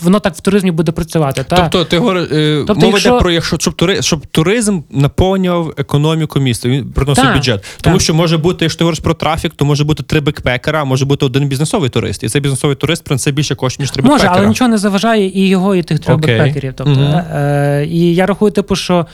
воно 0.01 0.19
так 0.19 0.35
в 0.35 0.41
туризмі 0.41 0.71
буде 0.71 0.91
працювати. 0.91 1.43
Та? 1.43 1.55
Тобто 1.55 1.85
ти 1.85 1.97
говориш, 1.97 2.31
е, 2.31 2.63
тобто, 2.67 2.75
мова 2.75 2.87
якщо... 2.87 3.09
йде 3.09 3.19
про 3.19 3.31
якщо 3.31 3.57
щоб 3.59 3.73
тури, 3.73 4.01
щоб 4.01 4.25
туризм 4.25 4.79
наповнював 4.89 5.73
економіку 5.77 6.39
міста, 6.39 6.69
він 6.69 6.91
приносив 6.91 7.25
та, 7.25 7.33
бюджет. 7.33 7.65
Тому 7.81 7.97
та. 7.97 8.03
що 8.03 8.13
може 8.13 8.37
бути, 8.37 8.65
якщо 8.65 8.77
ти 8.77 8.83
говориш 8.83 8.99
про 8.99 9.13
трафік, 9.13 9.53
то 9.55 9.65
може 9.65 9.83
бути 9.83 10.03
три 10.03 10.19
бекпекера, 10.19 10.85
може 10.85 11.05
бути 11.05 11.25
один 11.25 11.47
бізнесовий 11.47 11.89
турист. 11.89 12.23
І 12.23 12.29
цей 12.29 12.41
бізнесовий 12.41 12.75
турист 12.75 13.03
принесе 13.03 13.31
більше 13.31 13.55
коштів, 13.55 13.81
ніж 13.81 13.91
три 13.91 14.01
бекпекера. 14.01 14.29
Може, 14.29 14.39
але 14.39 14.47
нічого 14.47 14.69
не 14.69 14.77
заважає 14.77 15.27
і 15.27 15.47
його, 15.47 15.75
і 15.75 15.83
тих 15.83 15.99
трьох 15.99 16.17
okay. 16.17 16.21
бекпекерів. 16.21 16.73
Тобто, 16.75 16.93
mm-hmm. 16.93 17.37
е, 17.37 17.85
І 17.85 18.15
я 18.15 18.25
рахую, 18.25 18.51
типу, 18.51 18.75
що. 18.75 19.05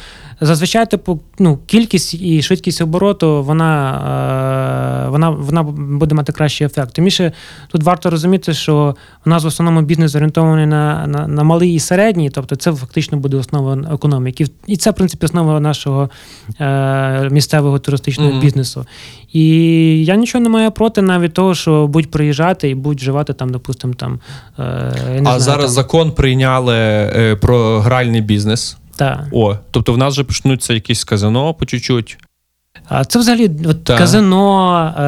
Зазвичай, 0.41 0.89
типу, 0.89 1.19
ну, 1.39 1.60
кількість 1.65 2.13
і 2.13 2.41
швидкість 2.41 2.82
обороту, 2.82 3.43
вона 3.43 5.06
е, 5.06 5.10
вона, 5.10 5.30
вона 5.30 5.63
буде 5.63 6.15
мати 6.15 6.32
кращий 6.32 6.67
ефект. 6.67 6.93
Тиміше 6.93 7.32
тут 7.67 7.84
варто 7.84 8.10
розуміти, 8.10 8.54
що 8.54 8.95
у 9.25 9.30
нас 9.30 9.43
в 9.43 9.47
основному 9.47 9.82
бізнес 9.82 10.15
орієнтований 10.15 10.65
на 10.65 11.08
на, 11.08 11.28
на 11.28 11.43
малий 11.43 11.73
і 11.73 11.80
середній, 11.80 12.30
тобто 12.30 12.56
це 12.56 12.71
фактично 12.71 13.17
буде 13.17 13.38
основа 13.38 13.78
економіки. 13.93 14.45
І 14.67 14.78
це, 14.78 14.91
в 14.91 14.93
принципі, 14.93 15.25
основа 15.25 15.60
нашого 15.60 16.10
е, 16.60 17.30
місцевого 17.30 17.80
туристичного 17.80 18.32
mm-hmm. 18.32 18.41
бізнесу. 18.41 18.86
І 19.34 19.45
я 20.06 20.15
нічого 20.15 20.43
не 20.43 20.49
маю 20.49 20.71
проти 20.71 21.02
навіть 21.02 21.34
того, 21.34 21.56
що 21.56 21.88
будь 21.88 22.12
приїжджати 22.12 22.69
і 22.69 22.75
будь 22.75 22.99
живати 22.99 23.34
там, 23.34 23.49
допустимо, 23.49 23.93
там. 23.93 24.19
Е, 24.60 24.63
не 25.10 25.19
А 25.19 25.21
знаю, 25.21 25.39
зараз 25.39 25.65
там. 25.65 25.73
закон 25.73 26.12
прийняли 26.12 26.75
е, 26.75 27.36
про 27.36 27.80
гральний 27.80 28.21
бізнес. 28.21 28.78
Так. 29.00 29.20
О, 29.32 29.56
тобто 29.72 29.94
в 29.94 29.98
нас 29.98 30.14
вже 30.14 30.24
почнуться 30.24 30.74
якісь 30.74 31.04
казино 31.04 31.54
по 31.54 31.66
чуть-чуть. 31.66 32.18
А 32.88 33.06
це 33.06 33.20
взагалі 33.20 33.52
от 33.66 33.88
казино, 33.98 34.94
е, 34.98 35.02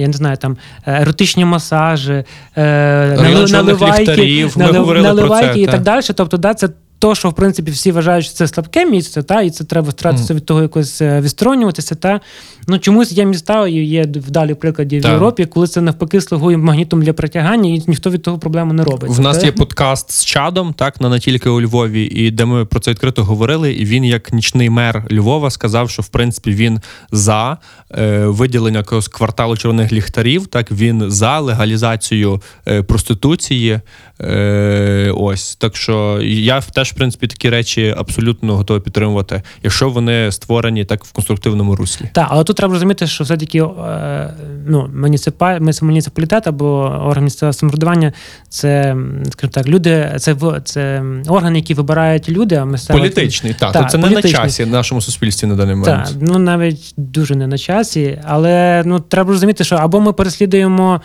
я 0.00 0.06
не 0.06 0.12
знаю, 0.12 0.36
там 0.36 0.56
еротичні 0.86 1.44
масажі, 1.44 2.24
е, 2.56 3.44
наливайки, 3.52 4.50
налив, 4.56 5.02
наливайки 5.02 5.60
і 5.60 5.66
так 5.66 5.82
далі. 5.82 6.02
Тобто, 6.14 6.36
да, 6.36 6.54
це 6.54 6.68
то, 7.00 7.14
що 7.14 7.28
в 7.30 7.32
принципі 7.32 7.70
всі 7.70 7.92
вважають, 7.92 8.24
що 8.24 8.34
це 8.34 8.48
слабке 8.48 8.86
місце, 8.86 9.22
та 9.22 9.42
і 9.42 9.50
це 9.50 9.64
треба 9.64 9.90
старатися 9.90 10.32
mm. 10.32 10.36
від 10.36 10.46
того 10.46 10.62
якось 10.62 11.02
е, 11.02 11.20
відсторонюватися. 11.20 11.94
Та 11.94 12.20
ну 12.66 12.78
чомусь 12.78 13.12
є 13.12 13.24
міста, 13.24 13.68
і 13.68 13.72
є 13.72 14.02
вдалі 14.02 14.54
прикладі 14.54 15.00
в 15.00 15.04
Європі, 15.04 15.46
коли 15.46 15.66
це 15.66 15.80
навпаки 15.80 16.20
слугує 16.20 16.56
магнітом 16.56 17.02
для 17.02 17.12
притягання, 17.12 17.70
і 17.70 17.82
ніхто 17.86 18.10
від 18.10 18.22
того 18.22 18.38
проблему 18.38 18.72
не 18.72 18.84
робить. 18.84 19.10
В 19.10 19.20
нас 19.20 19.44
є 19.44 19.52
подкаст 19.52 20.12
з 20.12 20.24
чадом, 20.24 20.72
так 20.72 21.00
на 21.00 21.08
не 21.08 21.18
тільки 21.18 21.48
у 21.48 21.60
Львові, 21.60 22.04
і 22.04 22.30
де 22.30 22.44
ми 22.44 22.64
про 22.64 22.80
це 22.80 22.90
відкрито 22.90 23.24
говорили. 23.24 23.72
І 23.72 23.84
він, 23.84 24.04
як 24.04 24.32
нічний 24.32 24.70
мер 24.70 25.06
Львова, 25.12 25.50
сказав, 25.50 25.90
що 25.90 26.02
в 26.02 26.08
принципі 26.08 26.50
він 26.50 26.80
за 27.12 27.58
е, 27.98 28.26
виділення 28.26 28.78
якогось 28.78 29.08
кварталу 29.08 29.56
червоних 29.56 29.92
ліхтарів. 29.92 30.46
Так 30.46 30.72
він 30.72 31.10
за 31.10 31.40
легалізацію 31.40 32.42
е, 32.68 32.82
проституції. 32.82 33.80
Е, 34.20 35.12
Ось 35.16 35.56
так 35.56 35.76
що 35.76 36.18
я 36.22 36.60
теж 36.60 36.89
в 36.90 36.94
принципі 36.94 37.26
такі 37.26 37.50
речі 37.50 37.94
абсолютно 37.98 38.56
готовий 38.56 38.82
підтримувати, 38.82 39.42
якщо 39.62 39.90
вони 39.90 40.32
створені 40.32 40.84
так 40.84 41.04
в 41.04 41.12
конструктивному 41.12 41.76
руслі. 41.76 42.10
Так, 42.12 42.26
але 42.30 42.44
тут 42.44 42.56
треба 42.56 42.74
розуміти, 42.74 43.06
що 43.06 43.24
все 43.24 43.36
таки 43.36 43.58
е, 43.58 44.34
ну, 44.66 44.90
муніципаль, 44.94 45.60
муніципалітет 45.82 46.46
або 46.46 46.66
орган 47.04 47.24
місцевого 47.24 47.52
самоврядування 47.52 48.12
це 48.48 48.96
скажімо 49.30 49.52
так, 49.52 49.68
люди, 49.68 50.12
це 50.18 50.36
це 50.64 51.02
органи, 51.28 51.58
які 51.58 51.74
вибирають 51.74 52.28
люди, 52.28 52.54
а 52.54 52.64
місцева... 52.64 52.98
політичний. 52.98 53.54
Так, 53.54 53.72
так 53.72 53.90
це 53.90 53.98
політичний. 53.98 54.32
не 54.32 54.38
на 54.38 54.44
часі 54.44 54.64
в 54.64 54.70
нашому 54.70 55.00
суспільстві 55.00 55.46
на 55.46 55.54
даний 55.54 55.74
момент. 55.74 56.04
Так, 56.04 56.14
ну 56.20 56.38
навіть 56.38 56.94
дуже 56.96 57.34
не 57.34 57.46
на 57.46 57.58
часі, 57.58 58.20
але 58.24 58.82
ну 58.86 59.00
треба 59.00 59.30
розуміти, 59.30 59.64
що 59.64 59.76
або 59.76 60.00
ми 60.00 60.12
переслідуємо. 60.12 61.00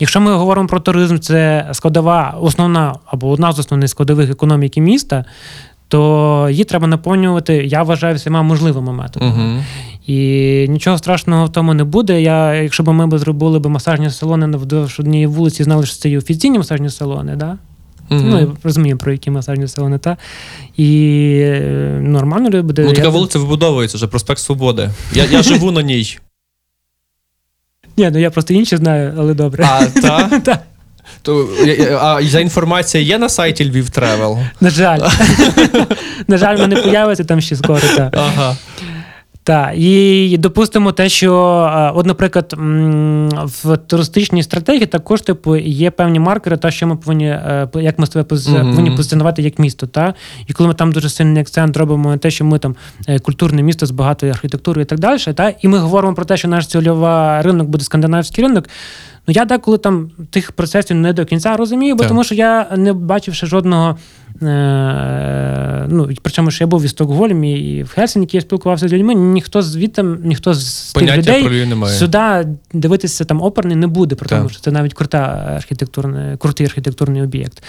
Якщо 0.00 0.20
ми 0.20 0.34
говоримо 0.34 0.68
про 0.68 0.80
туризм, 0.80 1.18
це 1.18 1.68
складова, 1.72 2.38
основна 2.40 2.94
або 3.06 3.30
одна 3.30 3.52
з 3.52 3.58
основних 3.58 3.90
складових 3.90 4.30
економіки 4.30 4.80
міста, 4.80 5.24
то 5.88 6.48
її 6.50 6.64
треба 6.64 6.86
наповнювати, 6.86 7.54
я 7.54 7.82
вважаю, 7.82 8.14
всіма 8.16 8.42
можливими 8.42 8.92
методами. 8.92 9.32
Uh-huh. 9.32 9.62
І 10.06 10.68
нічого 10.68 10.98
страшного 10.98 11.44
в 11.44 11.52
тому 11.52 11.74
не 11.74 11.84
буде. 11.84 12.22
Я, 12.22 12.54
Якщо 12.54 12.82
б 12.82 12.88
ми 12.88 13.06
б 13.06 13.18
зробили 13.18 13.58
б 13.58 13.66
масажні 13.66 14.10
салони 14.10 14.56
вдовж 14.56 15.00
однієї 15.00 15.26
вулиці, 15.26 15.64
знали, 15.64 15.86
що 15.86 15.96
це 15.96 16.08
є 16.08 16.18
офіційні 16.18 16.58
масажні 16.58 16.90
салони, 16.90 17.36
да? 17.36 17.58
Mm-hmm. 18.10 18.22
Ну, 18.24 18.56
розуміємо, 18.62 18.98
про 18.98 19.12
які 19.12 19.30
масажні 19.30 19.68
салони, 19.68 19.98
та? 19.98 20.16
І 20.76 21.20
е, 21.44 22.00
нормально 22.02 22.62
буде. 22.62 22.82
Ну, 22.82 22.92
така 22.92 23.02
я... 23.02 23.08
вулиця 23.08 23.38
вибудовується 23.38 23.96
вже, 23.96 24.06
проспект 24.06 24.40
Свободи. 24.40 24.90
Я 25.12 25.24
я 25.24 25.42
живу 25.42 25.70
на 25.70 25.82
ній. 25.82 26.18
Ні, 27.96 28.10
ну 28.12 28.18
я 28.18 28.30
просто 28.30 28.54
інші 28.54 28.76
знаю, 28.76 29.14
але 29.18 29.34
добре. 29.34 29.64
А, 29.70 29.84
так? 30.44 30.62
То, 31.22 31.48
а 32.00 32.22
за 32.22 32.40
інформація 32.40 33.02
є 33.04 33.18
на 33.18 33.28
сайті 33.28 33.70
Lviv 33.70 33.90
Travel? 33.90 34.38
На 34.60 34.70
жаль. 34.70 35.00
На 36.28 36.38
жаль, 36.38 36.58
мене 36.58 36.76
появиться 36.76 37.24
там 37.24 37.40
ще 37.40 37.56
скоро. 37.56 37.80
так. 37.96 38.14
Ага. 38.16 38.56
Так, 39.44 39.72
і 39.76 40.36
допустимо 40.38 40.92
те, 40.92 41.08
що, 41.08 41.32
от, 41.94 42.06
наприклад, 42.06 42.54
в 43.44 43.76
туристичній 43.76 44.42
стратегії 44.42 44.86
також 44.86 45.20
типу 45.20 45.56
є 45.56 45.90
певні 45.90 46.18
маркери, 46.18 46.56
та 46.56 46.70
що 46.70 46.86
ми 46.86 46.96
повинні, 46.96 47.26
е, 47.26 47.68
як 47.74 47.98
ми 47.98 48.06
себе 48.06 48.24
повинні 48.24 48.90
позиціонувати 48.90 49.42
як 49.42 49.58
місто. 49.58 49.86
Та? 49.86 50.14
І 50.46 50.52
коли 50.52 50.68
ми 50.68 50.74
там 50.74 50.92
дуже 50.92 51.08
сильний 51.08 51.42
акцент 51.42 51.76
робимо 51.76 52.10
на 52.10 52.18
те, 52.18 52.30
що 52.30 52.44
ми 52.44 52.58
там 52.58 52.76
е, 53.08 53.18
культурне 53.18 53.62
місто 53.62 53.86
з 53.86 53.90
багатою 53.90 54.32
архітектурою 54.32 54.82
і 54.82 54.86
так 54.86 54.98
далі, 54.98 55.18
та? 55.34 55.52
і 55.62 55.68
ми 55.68 55.78
говоримо 55.78 56.14
про 56.14 56.24
те, 56.24 56.36
що 56.36 56.48
наш 56.48 56.66
цільовий 56.66 57.42
ринок 57.42 57.68
буде 57.68 57.84
скандинавський 57.84 58.44
ринок. 58.44 58.68
Ну 59.26 59.34
я 59.34 59.44
деколи 59.44 59.78
там 59.78 60.10
тих 60.30 60.52
процесів 60.52 60.96
не 60.96 61.12
до 61.12 61.24
кінця 61.24 61.56
розумію, 61.56 61.94
бо 61.94 61.98
так. 61.98 62.08
тому 62.08 62.24
що 62.24 62.34
я 62.34 62.66
не 62.76 62.92
бачив 62.92 63.34
ще 63.34 63.46
жодного. 63.46 63.96
Е, 64.42 65.86
ну, 65.88 66.10
Причому 66.22 66.50
що 66.50 66.64
я 66.64 66.68
був 66.68 66.82
і 66.82 66.86
в 66.86 66.90
Стокгольмі, 66.90 67.60
і 67.60 67.82
в 67.82 67.88
Хельсінкі 67.88 68.36
я 68.36 68.40
спілкувався 68.40 68.88
з 68.88 68.92
людьми. 68.92 69.14
Ніхто 69.14 69.62
звідти, 69.62 70.02
ніхто 70.02 70.54
з 70.54 70.92
тих 70.92 71.16
людей 71.16 71.42
сюди 71.86 72.46
дивитися 72.72 73.24
там 73.24 73.42
оперний 73.42 73.76
не 73.76 73.86
буде, 73.86 74.14
про 74.14 74.28
тому 74.28 74.48
що 74.48 74.60
це 74.60 74.70
навіть 74.70 74.94
крута 74.94 75.18
архітектурна, 75.56 76.36
крутий 76.36 76.66
архітектурний 76.66 77.22
об'єкт. 77.22 77.62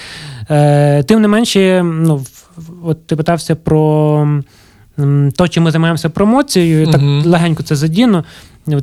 Е, 0.49 1.03
Тим 1.03 1.21
не 1.21 1.27
менше, 1.27 1.83
ну, 1.83 2.25
от 2.83 3.07
ти 3.07 3.15
питався 3.15 3.55
про 3.55 4.41
то, 5.35 5.47
чим 5.47 5.63
ми 5.63 5.71
займаємося 5.71 6.09
промоцією, 6.09 6.83
і 6.83 6.91
так 6.91 7.01
легенько 7.25 7.63
це 7.63 7.75
задіну. 7.75 8.23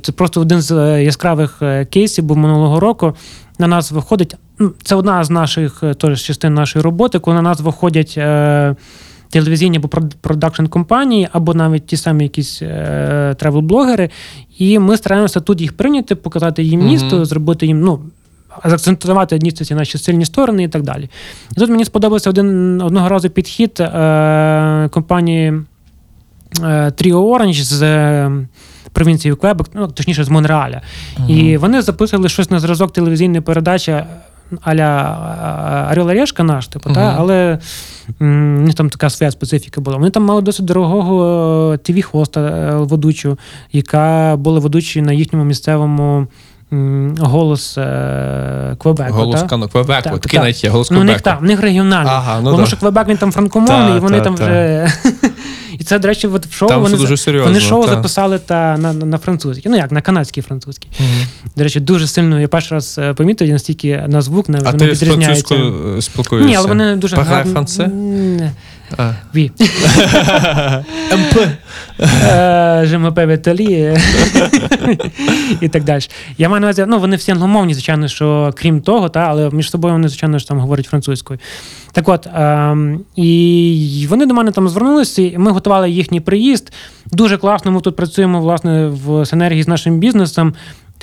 Це 0.03 0.13
просто 0.13 0.41
один 0.41 0.61
з 0.61 0.71
е, 0.71 1.05
яскравих 1.05 1.59
е, 1.63 1.85
кейсів, 1.85 2.25
був 2.25 2.37
минулого 2.37 2.81
року 2.81 3.15
на 3.59 3.67
нас 3.67 3.93
виходить. 3.93 4.37
Ну, 4.59 4.73
це 4.83 4.95
одна 4.95 5.25
з 5.25 5.31
наших 5.31 5.83
е, 5.83 5.95
теж 5.95 6.23
частин 6.23 6.55
нашої 6.55 6.83
роботи, 6.83 7.19
коли 7.19 7.35
на 7.37 7.43
нас 7.43 7.61
виходять 7.61 8.15
е, 8.19 8.77
телевізійні 9.31 9.77
або 9.77 9.89
продакшн 10.21 10.67
компанії, 10.67 11.29
або 11.33 11.55
навіть 11.55 11.87
ті 11.87 11.97
самі 11.97 12.25
якісь 12.25 12.63
е, 12.63 13.37
тревел-блогери. 13.39 14.11
І 14.59 14.79
ми 14.79 14.97
стараємося 14.97 15.41
тут 15.41 15.61
їх 15.61 15.73
прийняти, 15.77 16.15
показати 16.15 16.63
їм 16.63 16.85
місто, 16.85 17.17
mm-hmm. 17.17 17.25
зробити 17.25 17.67
їм. 17.67 17.81
ну, 17.81 18.01
Закцентувати 18.65 19.37
одні 19.37 19.53
ці 19.53 19.75
наші 19.75 19.99
сильні 19.99 20.25
сторони 20.25 20.63
і 20.63 20.69
так 20.69 20.83
далі. 20.83 21.09
І 21.57 21.61
тут 21.61 21.71
мені 21.71 21.85
сподобався 21.85 22.31
один 22.31 22.81
одного 22.81 23.09
разу 23.09 23.31
підхід 23.31 23.81
е, 23.81 24.89
компанії 24.93 25.49
е, 25.49 25.63
Trio 26.65 27.15
Orange 27.15 27.63
з 27.63 27.83
провінції 28.93 29.35
Квебек, 29.35 29.67
ну 29.75 29.89
точніше 29.89 30.25
з 30.25 30.29
Монреаля. 30.29 30.81
Ага. 31.17 31.29
І 31.29 31.57
вони 31.57 31.83
записували 31.83 32.29
щось 32.29 32.51
на 32.51 32.61
зразок 32.61 32.93
телевізійної 32.93 33.41
передачі 33.41 34.03
аля 34.61 35.89
Орел 35.93 36.09
Орешка 36.09 36.43
наш, 36.43 36.69
типу, 36.69 36.91
ага. 36.91 36.95
та, 36.95 37.17
але 37.19 37.59
м, 38.23 38.71
там 38.77 38.91
така 38.91 39.11
своя 39.11 39.31
специфіка 39.31 39.81
була. 39.81 39.97
Вони 39.97 40.11
там 40.11 40.25
мали 40.25 40.43
досить 40.43 40.65
дорогого 40.65 41.75
е, 41.75 42.77
ведучу, 42.77 43.39
яка 43.73 44.37
була 44.37 44.61
ведучою 44.61 45.07
на 45.07 45.13
їхньому 45.13 45.45
місцевому. 45.45 46.27
Голос 47.19 47.79
е, 47.79 48.77
Квебеку. 48.79 49.13
Голос 49.13 49.43
та? 49.43 49.49
Квебеку, 49.49 50.03
так, 50.03 50.19
такий 50.19 50.41
навіть 50.41 50.65
є, 50.65 50.71
голос 50.71 50.89
Квебеку. 50.89 51.05
Ну, 51.05 51.11
у 51.11 51.13
них, 51.13 51.23
так, 51.23 51.39
у 51.43 51.45
них 51.45 51.61
регіональний. 51.61 52.13
Ага, 52.13 52.41
ну, 52.41 52.51
Тому 52.51 52.63
да. 52.63 52.67
що 52.67 52.77
Квебек 52.77 53.09
він 53.09 53.17
там 53.17 53.33
франкомовний, 53.33 53.97
і 53.97 54.01
вони 54.01 54.19
та, 54.19 54.25
там 54.25 54.35
та. 54.35 54.45
вже. 54.45 54.93
І 55.79 55.85
це, 55.85 55.99
до 55.99 56.09
речі, 56.09 56.27
от 56.27 56.47
в 56.47 56.53
шоу 56.53 56.69
Там 56.69 56.83
вони 56.83 56.97
дуже 56.97 57.17
серйозно, 57.17 57.49
вони 57.49 57.61
шоу 57.61 57.85
та. 57.85 57.91
записали 57.91 58.39
та 58.39 58.79
на 58.79 58.93
на, 58.93 59.07
на 59.07 59.19
французькій. 59.19 59.69
Ну 59.69 59.77
як, 59.77 59.93
на 59.93 60.01
канадській 60.01 60.43
французькій. 60.43 60.89
Угу. 61.01 61.09
До 61.57 61.65
речі, 61.65 61.81
дуже 61.81 62.07
сильно 62.07 62.41
я 62.41 62.49
перший 62.49 62.75
раз 62.77 62.99
е, 62.99 63.15
помітив, 63.15 63.49
настільки 63.49 64.05
на 64.09 64.23
звук 64.23 64.49
на 64.49 64.59
А 64.65 64.73
ти 64.73 64.87
відрізняється. 64.87 65.57
з 65.99 66.05
спілкуєшся? 66.05 66.49
Ні, 66.49 66.57
але 66.57 66.69
вони 66.69 66.97
дуже 66.97 67.17
гарно. 67.17 67.67
Франце? 68.97 69.17
Oui. 69.35 69.51
МП. 71.17 71.37
Je 72.85 72.97
m'appelle 72.97 73.27
Віталі. 73.27 73.97
І 75.61 75.69
так 75.69 75.85
далі. 75.85 76.03
Я 76.39 76.49
маю 76.49 76.61
на 76.61 76.67
увазі, 76.67 76.85
ну 76.89 76.99
вони 76.99 77.17
всі 77.17 77.33
англомовні, 77.33 77.75
звичайно, 77.75 78.09
що 78.09 78.55
крім 78.57 78.81
того, 78.81 79.09
та, 79.09 79.21
але 79.21 79.51
між 79.51 79.71
собою 79.71 79.95
вони, 79.95 80.09
звичайно, 80.09 80.39
ж 80.39 80.49
там 80.49 80.59
говорять 80.59 80.87
французькою. 80.87 81.41
Так 81.93 82.09
от, 82.09 82.29
ем, 82.35 83.01
і 83.17 84.07
вони 84.11 84.27
до 84.27 84.35
мене 84.35 84.51
там 84.51 84.69
звернулися, 84.69 85.23
і 85.23 85.39
ми 85.39 85.51
готували 85.51 85.91
їхній 85.91 86.21
приїзд. 86.21 86.73
Дуже 87.07 87.39
класно, 87.39 87.71
ми 87.71 87.81
тут 87.81 87.97
працюємо 87.97 88.41
власне 88.41 88.87
в 88.87 89.27
синергії 89.27 89.63
з 89.63 89.69
нашим 89.69 89.99
бізнесом. 89.99 90.55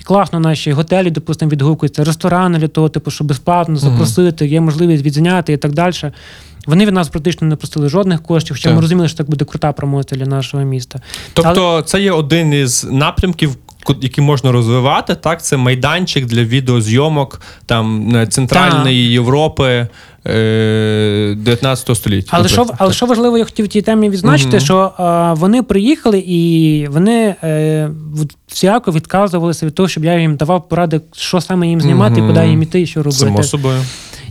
Класно, 0.03 0.39
наші 0.39 0.71
готелі, 0.71 1.11
допустимо, 1.11 1.51
відгукуються, 1.51 2.03
ресторани 2.03 2.59
для 2.59 2.67
того, 2.67 2.89
типу, 2.89 3.11
щоб 3.11 3.27
безплатно 3.27 3.75
запросити, 3.75 4.47
є 4.47 4.61
можливість 4.61 5.03
відзняти 5.03 5.53
і 5.53 5.57
так 5.57 5.71
далі. 5.71 5.93
Вони 6.69 6.85
від 6.85 6.93
нас 6.93 7.09
практично 7.09 7.47
не 7.47 7.55
просили 7.55 7.89
жодних 7.89 8.23
коштів, 8.23 8.55
хоча 8.55 8.73
ми 8.73 8.81
розуміли, 8.81 9.07
що 9.07 9.17
так 9.17 9.29
буде 9.29 9.45
крута 9.45 9.71
промоція 9.71 10.19
для 10.19 10.27
нашого 10.29 10.63
міста. 10.63 10.99
Тобто, 11.33 11.63
Але... 11.65 11.83
це 11.83 12.01
є 12.01 12.11
один 12.11 12.53
із 12.53 12.87
напрямків. 12.91 13.55
Які 14.01 14.21
можна 14.21 14.51
розвивати, 14.51 15.15
так 15.15 15.43
це 15.43 15.57
майданчик 15.57 16.25
для 16.25 16.43
відеозйомок 16.43 17.41
там 17.65 18.13
центральної 18.29 19.05
так. 19.05 19.13
Європи 19.13 19.87
19 20.25 21.89
е, 21.89 21.95
століття. 21.95 22.29
Але 22.31 22.47
що 22.47 22.65
але 22.77 22.93
що 22.93 23.05
важливо, 23.05 23.37
я 23.37 23.45
хотів 23.45 23.65
в 23.65 23.67
тій 23.67 23.81
темі 23.81 24.09
відзначити, 24.09 24.57
угу. 24.57 24.65
що 24.65 24.91
е, 24.99 25.33
вони 25.33 25.63
приїхали 25.63 26.19
і 26.27 26.87
вони 26.87 27.35
е, 27.43 27.89
всяко 28.47 28.91
відказувалися 28.91 29.65
від 29.65 29.75
того, 29.75 29.89
щоб 29.89 30.05
я 30.05 30.19
їм 30.19 30.35
давав 30.35 30.69
поради, 30.69 31.01
що 31.11 31.41
саме 31.41 31.67
їм 31.67 31.81
знімати, 31.81 32.21
угу. 32.21 32.33
куди 32.33 32.47
їм 32.47 32.63
іти 32.63 32.81
і 32.81 32.85
що 32.85 32.99
робити. 32.99 33.19
Само 33.19 33.43
собою. 33.43 33.81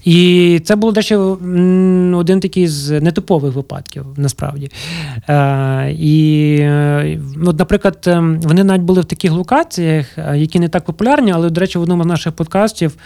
І 0.04 0.60
це 0.64 0.76
було 0.76 0.92
дещо 0.92 1.38
один 2.14 2.40
такий 2.40 2.68
з 2.68 3.00
нетипових 3.00 3.54
випадків, 3.54 4.04
насправді. 4.16 4.70
Е, 5.28 5.92
І, 5.98 6.56
е, 6.60 7.18
ну, 7.36 7.52
наприклад, 7.52 7.98
ем, 8.06 8.40
вони 8.40 8.64
навіть 8.64 8.82
були 8.82 9.00
в 9.00 9.04
таких 9.04 9.32
локаціях, 9.32 10.18
е, 10.18 10.38
які 10.38 10.60
не 10.60 10.68
так 10.68 10.84
популярні, 10.84 11.32
але, 11.32 11.50
до 11.50 11.60
речі, 11.60 11.78
в 11.78 11.82
одному 11.82 12.02
з 12.02 12.06
наших 12.06 12.32
подкастів. 12.32 12.96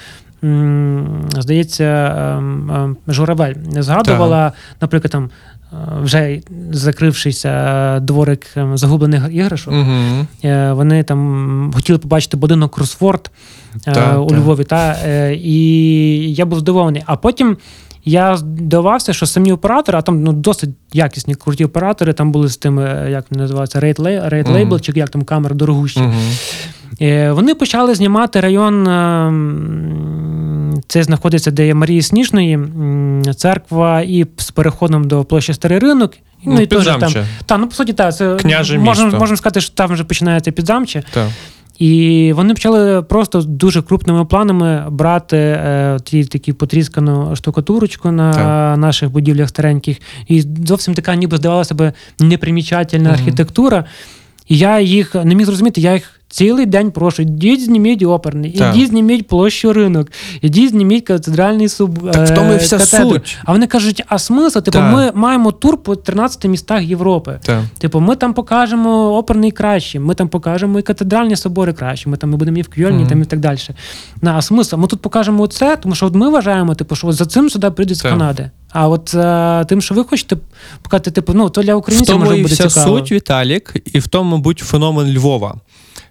Здається, 1.39 2.17
ем, 2.39 2.71
ем, 2.71 2.97
Журавель 3.09 3.55
згадувала, 3.79 4.51
так. 4.51 4.59
наприклад, 4.81 5.11
там 5.13 5.31
вже 6.03 6.41
закрившися 6.71 8.01
дворик 8.01 8.47
загублених 8.75 9.23
іграшок. 9.31 9.75
Угу. 9.75 10.27
Вони 10.75 11.03
там 11.03 11.71
хотіли 11.75 11.99
побачити 11.99 12.37
будинок 12.37 12.75
Кросфорд 12.75 13.31
та, 13.85 14.19
у 14.19 14.27
та. 14.27 14.37
Львові. 14.37 14.65
Та, 14.65 14.97
е, 15.05 15.35
І 15.35 16.35
я 16.35 16.45
був 16.45 16.59
здивований. 16.59 17.03
А 17.07 17.17
потім. 17.17 17.57
Я 18.05 18.37
здавався, 18.37 19.13
що 19.13 19.27
самі 19.27 19.53
оператори, 19.53 19.99
а 19.99 20.03
там 20.03 20.23
ну, 20.23 20.33
досить 20.33 20.71
якісні 20.93 21.35
круті 21.35 21.65
оператори, 21.65 22.13
там 22.13 22.33
були 22.33 22.49
з 22.49 22.57
тим, 22.57 22.79
е, 22.79 23.09
як 23.11 23.33
називається, 23.33 23.81
рейд 23.81 23.99
лейбл, 24.49 24.81
чи 24.81 24.93
як 24.95 25.11
там 25.11 25.23
камера 25.23 25.55
дорогущі. 25.55 26.01
Uh-huh. 26.01 27.33
Вони 27.33 27.55
почали 27.55 27.95
знімати 27.95 28.41
район, 28.41 28.85
це 30.89 31.03
знаходиться, 31.03 31.51
де 31.51 31.67
є 31.67 31.75
Марії 31.75 32.03
Сніжної, 32.03 32.59
церква, 33.37 34.01
і 34.01 34.27
з 34.37 34.51
переходом 34.51 35.09
до 35.09 35.25
площі 35.25 35.55
Старий 35.55 35.79
ринок. 35.79 36.13
Ну, 36.45 36.55
ну 36.55 36.61
і 36.61 36.67
теж 36.67 36.85
там, 36.85 37.15
та, 37.47 37.59
ну, 37.59 37.69
по 37.69 37.75
суті, 37.75 37.93
так, 37.93 38.17
це 38.17 38.37
Княже 38.37 38.79
можна, 38.79 39.07
можна 39.07 39.37
сказати, 39.37 39.61
що 39.61 39.75
там 39.75 39.93
вже 39.93 40.05
починається 40.05 40.53
підзамче. 40.53 41.03
Так. 41.13 41.29
І 41.83 42.33
вони 42.33 42.55
почали 42.55 43.03
просто 43.03 43.43
дуже 43.43 43.83
крупними 43.83 44.25
планами 44.25 44.85
брати 44.91 45.37
е, 45.37 45.99
ті 46.05 46.25
такі 46.25 46.53
потріскану 46.53 47.37
штукатурочку 47.37 48.11
на 48.11 48.33
так. 48.33 48.79
наших 48.79 49.11
будівлях 49.11 49.49
стареньких. 49.49 49.97
І 50.29 50.45
зовсім 50.67 50.95
така, 50.95 51.15
ніби 51.15 51.37
здавалася 51.37 51.75
б, 51.75 51.93
непримічательна 52.21 53.11
угу. 53.11 53.19
архітектура. 53.19 53.85
І 54.49 54.59
я 54.59 54.81
їх 54.81 55.15
не 55.15 55.35
міг 55.35 55.47
зрозуміти, 55.47 55.81
я 55.81 55.95
їх 55.95 56.21
цілий 56.33 56.67
день 56.67 56.91
прошу, 56.91 57.23
ідіть, 57.23 57.65
зніміть 57.65 58.03
оперний, 58.03 58.51
ідіть, 58.51 58.89
зніміть 58.89 59.29
площу 59.29 59.73
ринок, 59.73 60.09
ідіть, 60.41 60.71
зніміть 60.71 61.05
катедральний 61.05 61.69
суб. 61.69 62.11
Так 62.13 62.29
в 62.29 62.35
тому 62.35 62.53
і 62.53 62.57
вся 62.57 62.79
катедру. 62.79 63.11
суть. 63.11 63.39
А 63.45 63.53
вони 63.53 63.67
кажуть, 63.67 64.05
а 64.09 64.19
смисл? 64.19 64.59
Типу, 64.59 64.71
так. 64.71 64.95
ми 64.95 65.11
маємо 65.15 65.53
тур 65.53 65.83
по 65.83 65.97
13 65.97 66.45
містах 66.45 66.83
Європи. 66.83 67.41
Так. 67.43 67.61
Типу, 67.79 68.01
ми 68.01 68.17
там 68.17 68.35
покажемо 68.35 69.17
оперний 69.17 69.51
краще, 69.51 70.01
ми 70.01 70.15
там 70.15 70.29
покажемо 70.29 70.79
і 70.79 70.83
катедральні 70.83 71.37
собори 71.37 71.73
краще, 71.73 72.09
ми 72.09 72.17
там 72.17 72.31
ми 72.31 72.37
будемо 72.37 72.59
і 72.59 72.63
в 72.63 72.69
Кьольні, 72.69 73.05
mm 73.05 73.09
там 73.09 73.23
і 73.23 73.25
так 73.25 73.41
далі. 73.41 73.59
На, 74.23 74.37
а 74.37 74.43
смисл? 74.43 74.77
Ми 74.77 74.87
тут 74.87 75.01
покажемо 75.01 75.47
це, 75.47 75.77
тому 75.77 75.95
що 75.95 76.07
от 76.07 76.15
ми 76.15 76.31
вважаємо, 76.31 76.75
типу, 76.75 76.97
що 76.97 77.13
за 77.13 77.27
цим 77.27 77.51
сюди 77.51 77.71
прийдуть 77.71 77.99
з 77.99 78.03
Канади. 78.03 78.51
А 78.71 78.89
от 78.89 79.15
а, 79.15 79.65
тим, 79.69 79.81
що 79.81 79.95
ви 79.95 80.05
хочете 80.05 80.37
показати, 80.83 81.11
типу, 81.11 81.33
ну 81.35 81.51
то 81.51 81.63
для 81.63 81.75
українців 81.75 82.19
може 82.19 82.43
бути 82.43 82.55
цікаво. 82.55 82.69
В 82.69 82.75
тому 82.75 82.99
і 82.99 83.01
вся 83.01 83.05
суть, 83.05 83.13
Віталік, 83.13 83.75
і 83.93 83.99
в 83.99 84.09
тому, 84.09 84.31
мабуть, 84.31 84.59
феномен 84.59 85.17
Львова 85.17 85.55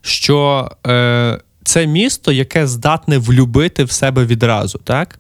що 0.01 0.71
е, 0.87 1.39
це 1.63 1.87
місто, 1.87 2.31
яке 2.31 2.67
здатне 2.67 3.17
влюбити 3.17 3.83
в 3.83 3.91
себе 3.91 4.25
відразу. 4.25 4.79
так? 4.83 5.19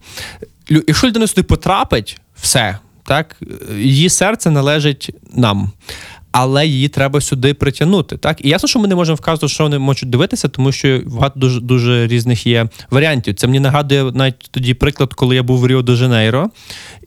Якщо 0.69 1.07
людина 1.07 1.27
сюди 1.27 1.43
потрапить, 1.43 2.19
все, 2.41 2.77
так, 3.03 3.35
її 3.75 4.09
серце 4.09 4.51
належить 4.51 5.09
нам. 5.33 5.71
Але 6.31 6.67
її 6.67 6.87
треба 6.87 7.21
сюди 7.21 7.53
притягнути. 7.53 8.17
Так 8.17 8.45
і 8.45 8.49
ясно, 8.49 8.69
що 8.69 8.79
ми 8.79 8.87
не 8.87 8.95
можемо 8.95 9.15
вказувати, 9.15 9.53
що 9.53 9.63
вони 9.63 9.79
можуть 9.79 10.09
дивитися, 10.09 10.47
тому 10.47 10.71
що 10.71 11.01
багато 11.05 11.39
дуже 11.39 11.59
дуже 11.59 12.07
різних 12.07 12.47
є 12.47 12.67
варіантів. 12.89 13.35
Це 13.35 13.47
мені 13.47 13.59
нагадує 13.59 14.11
навіть 14.13 14.49
тоді 14.51 14.73
приклад, 14.73 15.13
коли 15.13 15.35
я 15.35 15.43
був 15.43 15.59
в 15.59 15.67
Ріо 15.67 15.81
де 15.81 15.95
Жанейро, 15.95 16.49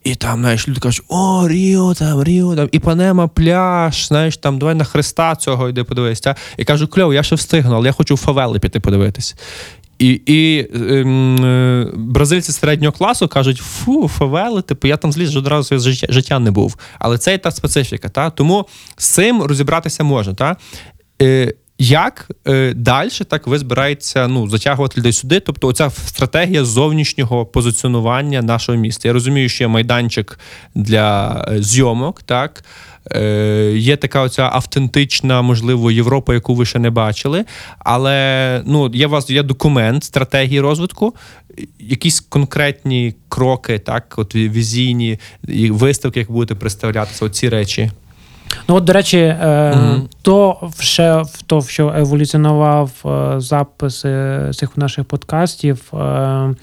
і 0.04 0.14
там 0.14 0.40
знаєш, 0.40 0.68
люди 0.68 0.80
кажуть: 0.80 1.04
о, 1.08 1.48
Ріо, 1.48 1.94
там 1.94 2.24
Ріо, 2.24 2.56
там 2.56 2.68
Іпанема, 2.72 3.28
пляж, 3.28 4.06
знаєш, 4.06 4.36
там 4.36 4.58
давай 4.58 4.74
на 4.74 4.84
Христа 4.84 5.36
цього 5.36 5.68
йди 5.68 5.84
подивись. 5.84 6.20
Та? 6.20 6.36
І 6.56 6.64
кажу, 6.64 6.88
кльово, 6.88 7.14
я 7.14 7.22
ще 7.22 7.34
встигну, 7.34 7.74
але 7.74 7.86
я 7.86 7.92
хочу 7.92 8.14
в 8.14 8.18
фавели 8.18 8.58
піти 8.58 8.80
подивитись. 8.80 9.36
І 9.98 10.20
і 10.26 10.68
ем, 10.74 11.44
е, 11.44 11.90
бразильці 11.94 12.52
середнього 12.52 12.92
класу 12.92 13.28
кажуть, 13.28 13.58
фу, 13.58 14.08
фавели, 14.08 14.62
типу, 14.62 14.88
я 14.88 14.96
там 14.96 15.12
зліз 15.12 15.36
одразу 15.36 15.78
життя, 15.78 16.06
життя 16.10 16.38
не 16.38 16.50
був. 16.50 16.76
Але 16.98 17.18
це 17.18 17.34
і 17.34 17.38
та 17.38 17.50
специфіка. 17.50 18.08
Та? 18.08 18.30
Тому 18.30 18.66
з 18.96 19.08
цим 19.08 19.42
розібратися 19.42 20.04
можна. 20.04 20.34
Та? 20.34 20.56
Е, 21.22 21.54
як 21.78 22.30
е, 22.48 22.72
далі 22.74 23.10
так 23.28 23.46
ви 23.46 23.58
збираєтеся 23.58 24.28
ну, 24.28 24.48
затягувати 24.48 24.98
людей 24.98 25.12
сюди? 25.12 25.40
Тобто, 25.40 25.68
оця 25.68 25.90
стратегія 25.90 26.64
зовнішнього 26.64 27.46
позиціонування 27.46 28.42
нашого 28.42 28.78
міста. 28.78 29.08
Я 29.08 29.12
розумію, 29.12 29.48
що 29.48 29.64
є 29.64 29.68
майданчик 29.68 30.38
для 30.74 31.30
е, 31.48 31.62
зйомок, 31.62 32.22
так. 32.22 32.64
Е, 33.12 33.72
Є 33.76 33.96
така 33.96 34.22
оця 34.22 34.50
автентична, 34.52 35.42
можливо, 35.42 35.90
Європа, 35.90 36.34
яку 36.34 36.54
ви 36.54 36.66
ще 36.66 36.78
не 36.78 36.90
бачили. 36.90 37.44
Але 37.78 38.62
ну, 38.66 38.90
є 38.94 39.06
вас 39.06 39.30
є 39.30 39.42
документ 39.42 40.04
стратегії 40.04 40.60
розвитку, 40.60 41.14
якісь 41.78 42.20
конкретні 42.20 43.14
кроки, 43.28 43.78
так, 43.78 44.14
от 44.16 44.34
візійні 44.34 45.18
виставки, 45.70 46.20
як 46.20 46.30
будете 46.30 46.54
представлятися, 46.54 47.24
оці 47.24 47.48
речі. 47.48 47.90
Ну, 48.68 48.74
от, 48.74 48.84
до 48.84 48.92
речі, 48.92 49.18
е, 49.18 49.72
угу. 49.76 50.08
то 50.22 50.70
ще 50.80 51.22
в 51.22 51.42
то, 51.46 51.62
що 51.62 51.94
еволюціонував 51.96 52.90
е, 53.06 53.40
записи 53.40 54.40
цих 54.54 54.76
наших 54.76 55.04
подкастів, 55.04 55.92
е, 55.94 56.54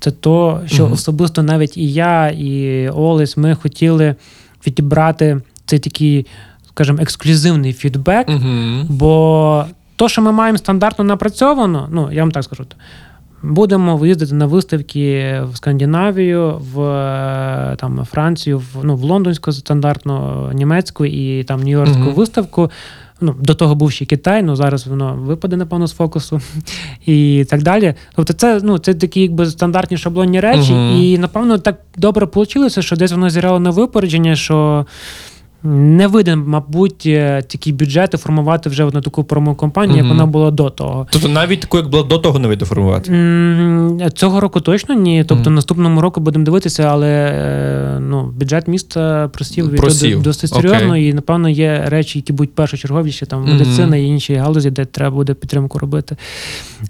це 0.00 0.10
то, 0.10 0.60
що 0.66 0.84
угу. 0.84 0.94
особисто 0.94 1.42
навіть 1.42 1.76
і 1.76 1.92
я, 1.92 2.28
і 2.28 2.88
Олесь, 2.88 3.36
ми 3.36 3.54
хотіли 3.54 4.14
відібрати 4.66 5.40
цей 5.66 5.78
такий, 5.78 6.26
скажімо, 6.68 6.98
ексклюзивний 7.02 7.72
фідбек. 7.72 8.28
Угу. 8.28 8.86
Бо 8.88 9.64
то, 9.96 10.08
що 10.08 10.22
ми 10.22 10.32
маємо 10.32 10.58
стандартно 10.58 11.04
напрацьовано, 11.04 11.88
ну 11.92 12.12
я 12.12 12.22
вам 12.22 12.30
так 12.30 12.44
скажу. 12.44 12.64
Будемо 13.42 13.96
виїздити 13.96 14.34
на 14.34 14.46
виставки 14.46 15.40
в 15.52 15.56
Скандинавію, 15.56 16.62
в 16.74 16.76
там 17.78 18.04
Францію, 18.10 18.58
в 18.58 18.64
ну 18.82 18.96
в 18.96 19.02
лондонську 19.02 19.52
стандартну 19.52 20.50
німецьку 20.52 21.04
і 21.04 21.44
там 21.44 21.60
Нью-Йоркську 21.60 22.04
mm-hmm. 22.04 22.14
виставку. 22.14 22.70
Ну, 23.22 23.34
до 23.40 23.54
того 23.54 23.74
був 23.74 23.92
ще 23.92 24.04
Китай, 24.04 24.42
ну 24.42 24.56
зараз 24.56 24.86
воно 24.86 25.18
випаде, 25.20 25.56
напевно, 25.56 25.86
з 25.86 25.92
фокусу 25.92 26.40
і 27.06 27.46
так 27.50 27.62
далі. 27.62 27.94
Тобто, 28.14 28.32
це 28.32 28.60
ну, 28.62 28.78
це 28.78 28.94
такі 28.94 29.20
якби 29.20 29.46
стандартні 29.46 29.96
шаблонні 29.96 30.40
речі, 30.40 30.72
uh-huh. 30.72 31.02
і 31.02 31.18
напевно 31.18 31.58
так 31.58 31.80
добре 31.96 32.28
вийшло, 32.34 32.82
що 32.82 32.96
десь 32.96 33.12
воно 33.12 33.30
зіграло 33.30 33.60
на 33.60 33.70
випередження, 33.70 34.36
що 34.36 34.86
не 35.62 36.06
вийде, 36.06 36.36
мабуть, 36.36 37.02
е, 37.06 37.42
такі 37.42 37.72
бюджети 37.72 38.16
формувати 38.16 38.70
вже 38.70 38.84
на 38.84 39.00
таку 39.00 39.24
промокомпанію, 39.24 39.94
mm 39.94 40.00
як 40.00 40.08
вона 40.08 40.26
була 40.26 40.50
до 40.50 40.70
того. 40.70 41.06
Тобто 41.10 41.28
навіть 41.28 41.60
таку, 41.60 41.76
як 41.76 41.88
було 41.88 42.02
до 42.02 42.18
того, 42.18 42.38
не 42.38 42.48
вийде 42.48 42.64
формувати? 42.64 43.10
Цього 44.14 44.40
року 44.40 44.60
точно 44.60 44.94
ні. 44.94 45.24
Тобто 45.24 45.50
mm 45.50 45.52
наступному 45.60 46.00
року 46.00 46.20
будемо 46.20 46.44
дивитися, 46.44 46.82
але 46.82 47.08
е, 47.08 48.00
ну, 48.00 48.32
бюджет 48.38 48.68
міста 48.68 49.28
просів, 49.32 49.76
Просів. 49.76 50.22
досить 50.22 50.50
серйозно, 50.50 50.94
okay. 50.94 50.96
і 50.96 51.14
напевно 51.14 51.48
є 51.48 51.84
речі, 51.86 52.18
які 52.18 52.32
будуть 52.32 52.54
першочерговіші, 52.54 53.26
там 53.26 53.44
медицина 53.44 53.96
і 53.96 54.04
інші 54.04 54.34
галузі, 54.34 54.70
де 54.70 54.84
треба 54.84 55.16
буде 55.16 55.34
підтримку 55.34 55.78
робити. 55.78 56.16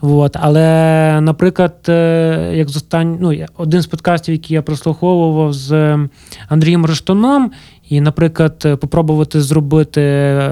От. 0.01 0.37
Але, 0.41 1.21
наприклад, 1.21 1.77
е, 1.89 2.53
як 2.55 2.69
з 2.69 2.77
останній, 2.77 3.19
ну, 3.21 3.47
один 3.57 3.83
з 3.83 3.87
подкастів, 3.87 4.35
який 4.35 4.55
я 4.55 4.63
прослуховував 4.63 5.53
з 5.53 5.99
Андрієм 6.49 6.87
Рештоном. 6.87 7.51
І, 7.91 8.01
наприклад, 8.01 8.79
попробувати 8.81 9.41
зробити 9.41 10.01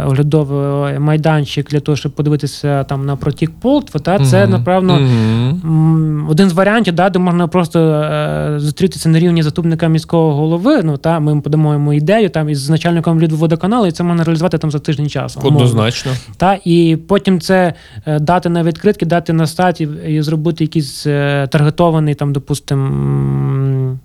оглядовий 0.07 0.99
майданчик 0.99 1.71
для 1.71 1.81
того, 1.81 1.97
щоб 1.97 2.13
подивитися 2.13 2.85
там 2.85 3.07
на 3.07 3.17
протік 3.17 3.51
Полтва, 3.61 4.01
та 4.01 4.19
це 4.19 4.45
mm-hmm. 4.45 4.51
напевно 4.51 4.99
mm-hmm. 4.99 6.31
один 6.31 6.51
з 6.51 6.53
варіантів, 6.53 6.95
да, 6.95 7.11
де 7.11 7.19
можна 7.19 7.49
просто 7.49 7.81
е, 7.81 8.55
зустрітися 8.57 9.09
на 9.09 9.19
рівні 9.19 9.43
заступника 9.43 9.89
міського 9.89 10.35
голови. 10.35 10.83
Ну 10.83 10.97
та 10.97 11.21
ми 11.21 11.41
подамо 11.41 11.73
йому 11.73 11.93
ідею 11.93 12.31
там 12.31 12.49
із 12.49 12.71
начальником 12.71 13.19
водоканалу, 13.19 13.87
і 13.87 13.93
це 13.93 14.05
можна 14.05 14.25
реалізувати 14.25 14.59
там 14.59 14.71
за 14.71 14.79
тиждень 14.79 15.09
часу. 15.09 15.41
Однозначно. 15.45 16.13
Та 16.37 16.59
і 16.65 16.99
потім 17.09 17.41
це 17.41 17.75
е, 18.07 18.19
дати 18.19 18.49
на 18.49 18.63
відкритки, 18.63 19.07
дати 19.07 19.33
на 19.33 19.47
статі 19.47 19.89
і 20.07 20.23
зробити 20.23 20.65
якийсь 20.65 21.07
е, 21.07 21.49
таргетований 21.51 22.15
там, 22.15 22.33
допустимо 22.33 23.99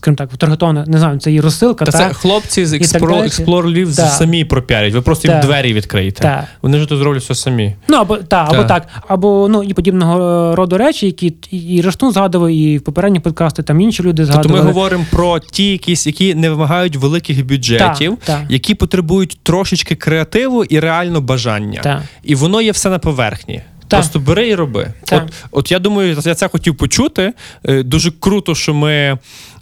скажімо 0.00 0.16
так, 0.16 0.36
таргетована, 0.36 0.84
не 0.86 0.98
знаю, 0.98 1.18
це 1.18 1.30
її 1.30 1.40
розсилка. 1.40 1.84
Та, 1.84 1.92
та 1.92 1.98
це 1.98 2.14
хлопці 2.14 2.66
з 2.66 2.72
Explore 2.72 3.46
Live 3.46 3.96
та. 3.96 4.08
самі 4.08 4.44
пропіарять. 4.44 4.94
Ви 4.94 5.00
просто 5.00 5.28
та. 5.28 5.34
їм 5.34 5.42
двері 5.42 5.72
відкриєте. 5.72 6.22
Та. 6.22 6.46
Вони 6.62 6.78
ж 6.78 6.86
то 6.86 6.96
зроблять 6.96 7.22
все 7.22 7.34
самі. 7.34 7.74
Ну 7.88 7.96
або 7.96 8.16
та, 8.16 8.46
або 8.50 8.64
так, 8.64 8.88
або 9.08 9.48
ну 9.50 9.62
і 9.62 9.74
подібного 9.74 10.56
роду 10.56 10.78
речі, 10.78 11.06
які 11.06 11.34
і 11.50 11.80
Рештун 11.80 12.12
згадував, 12.12 12.50
і 12.50 12.78
в 12.78 12.80
попередні 12.80 13.20
подкасти 13.20 13.62
там 13.62 13.80
інші 13.80 14.02
люди 14.02 14.24
згадували. 14.24 14.48
Тобто 14.48 14.64
ми 14.64 14.72
говоримо 14.72 15.04
про 15.10 15.38
ті, 15.38 15.70
якісь, 15.72 16.06
які 16.06 16.34
не 16.34 16.50
вимагають 16.50 16.96
великих 16.96 17.46
бюджетів, 17.46 18.18
які 18.48 18.74
потребують 18.74 19.38
трошечки 19.42 19.94
креативу 19.94 20.64
і 20.64 20.80
реально 20.80 21.20
бажання. 21.20 22.02
І 22.22 22.34
воно 22.34 22.60
є 22.60 22.72
все 22.72 22.90
на 22.90 22.98
поверхні. 22.98 23.62
Просто 23.96 24.18
бери 24.18 24.48
і 24.48 24.54
роби. 24.54 24.92
От 25.10 25.22
от 25.50 25.72
я 25.72 25.78
думаю, 25.78 26.18
я 26.24 26.34
це 26.34 26.48
хотів 26.48 26.76
почути. 26.76 27.32
Е, 27.64 27.82
дуже 27.82 28.10
круто, 28.10 28.54
що 28.54 28.74
ми 28.74 29.18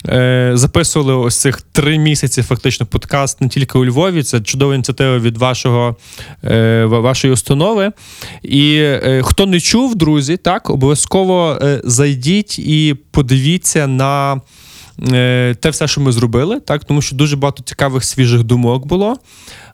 е, 0.09 0.51
записували 0.53 1.13
ось 1.13 1.37
цих 1.37 1.61
три 1.61 1.97
місяці 1.97 2.41
фактично 2.41 2.85
подкаст 2.85 3.41
не 3.41 3.49
тільки 3.49 3.77
у 3.77 3.85
Львові. 3.85 4.23
Це 4.23 4.41
чудова 4.41 4.75
ініціатива 4.75 5.17
від 5.17 5.37
вашого, 5.37 5.95
е, 6.43 6.85
вашої 6.85 7.33
установи. 7.33 7.91
І 8.43 8.93
хто 9.21 9.45
не 9.45 9.59
чув, 9.59 9.95
друзі, 9.95 10.37
так, 10.37 10.69
обов'язково 10.69 11.59
зайдіть 11.83 12.59
і 12.59 12.95
подивіться 13.11 13.87
на. 13.87 14.41
Те 15.59 15.69
все, 15.69 15.87
що 15.87 16.01
ми 16.01 16.11
зробили, 16.11 16.59
так 16.59 16.83
тому 16.83 17.01
що 17.01 17.15
дуже 17.15 17.35
багато 17.35 17.63
цікавих 17.63 18.03
свіжих 18.03 18.43
думок 18.43 18.85
було. 18.85 19.15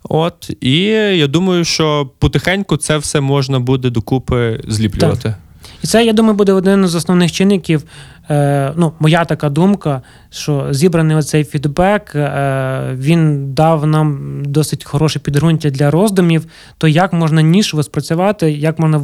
От 0.09 0.51
і 0.61 0.79
я 1.17 1.27
думаю, 1.27 1.65
що 1.65 2.09
потихеньку 2.19 2.77
це 2.77 2.97
все 2.97 3.21
можна 3.21 3.59
буде 3.59 3.89
докупи 3.89 4.61
зліплювати. 4.67 5.21
Так. 5.21 5.37
І 5.83 5.87
це, 5.87 6.05
я 6.05 6.13
думаю, 6.13 6.35
буде 6.35 6.53
один 6.53 6.87
з 6.87 6.95
основних 6.95 7.31
чинників 7.31 7.83
Е, 8.29 8.73
ну, 8.75 8.93
моя 8.99 9.25
така 9.25 9.49
думка, 9.49 10.01
що 10.29 10.67
зібраний 10.71 11.17
оцей 11.17 11.43
фідбек, 11.43 12.15
е, 12.15 12.81
він 12.93 13.53
дав 13.53 13.87
нам 13.87 14.41
досить 14.45 14.83
хороше 14.83 15.19
підґрунтя 15.19 15.69
для 15.69 15.91
роздумів, 15.91 16.45
то 16.77 16.87
як 16.87 17.13
можна 17.13 17.41
нішово 17.41 17.83
спрацювати, 17.83 18.51
як 18.51 18.79
можна 18.79 19.01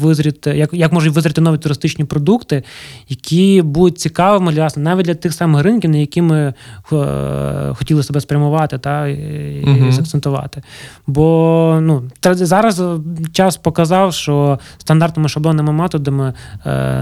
визріти, 0.00 0.50
як 0.56 0.70
як 0.72 0.92
можуть 0.92 1.14
визріти 1.14 1.40
нові 1.40 1.58
туристичні 1.58 2.04
продукти, 2.04 2.62
які 3.08 3.62
будуть 3.62 3.98
цікавими 3.98 4.52
для 4.52 4.60
нас, 4.60 4.76
навіть 4.76 5.06
для 5.06 5.14
тих 5.14 5.32
самих 5.32 5.62
ринків, 5.62 5.90
на 5.90 5.96
які 5.96 6.22
ми 6.22 6.38
е, 6.38 6.54
хотіли 7.74 8.02
себе 8.02 8.20
спрямувати 8.20 8.78
та 8.78 9.08
і 9.08 9.64
угу. 9.66 9.92
закцентувати. 9.92 10.62
Бо 11.06 11.78
ну, 11.82 12.02
зараз 12.22 12.82
час 13.32 13.56
показав, 13.56 14.14
що 14.14 14.58
стандартними 14.78 15.28
шаблонними 15.28 15.72
методами 15.72 16.34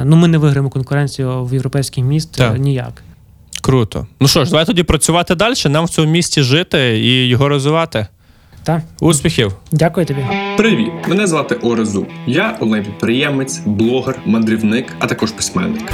ну, 0.05 0.16
ми 0.16 0.29
не 0.29 0.38
виграємо 0.38 0.71
конкуренцію 0.71 1.47
в 1.48 1.54
європейських 1.54 2.04
міст 2.04 2.37
так. 2.37 2.58
ніяк. 2.58 3.02
Круто. 3.62 4.06
Ну 4.20 4.28
що 4.28 4.44
ж, 4.44 4.50
давай 4.50 4.66
тоді 4.66 4.82
працювати 4.82 5.34
далі, 5.34 5.54
нам 5.68 5.84
в 5.84 5.88
цьому 5.88 6.12
місті 6.12 6.42
жити 6.42 6.98
і 6.98 7.28
його 7.28 7.48
розвивати. 7.48 8.06
Так. 8.62 8.82
Успіхів! 9.00 9.52
Дякую 9.72 10.06
тобі. 10.06 10.26
Привіт! 10.56 10.92
Мене 11.08 11.26
звати 11.26 11.54
Орезу. 11.54 12.06
Я 12.26 12.56
онлайн-підприємець, 12.61 13.61
блогер, 13.66 14.20
мандрівник, 14.26 14.96
а 14.98 15.06
також 15.06 15.32
письменник. 15.32 15.92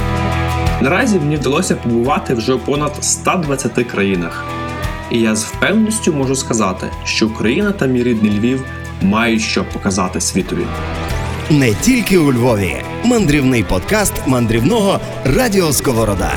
Наразі 0.81 1.19
мені 1.19 1.35
вдалося 1.35 1.75
побувати 1.75 2.33
вже 2.33 2.53
у 2.53 2.59
понад 2.59 3.03
120 3.03 3.71
країнах. 3.91 4.45
І 5.11 5.19
я 5.19 5.35
з 5.35 5.43
впевненістю 5.45 6.13
можу 6.13 6.35
сказати, 6.35 6.87
що 7.05 7.27
Україна 7.27 7.71
та 7.71 7.85
мій 7.85 8.03
рідний 8.03 8.31
Львів 8.39 8.63
мають 9.01 9.41
що 9.41 9.65
показати 9.73 10.21
світові 10.21 10.65
не 11.49 11.73
тільки 11.73 12.17
у 12.17 12.33
Львові. 12.33 12.75
Мандрівний 13.03 13.63
подкаст 13.63 14.13
мандрівного 14.27 14.99
Радіо 15.23 15.73
Сковорода. 15.73 16.33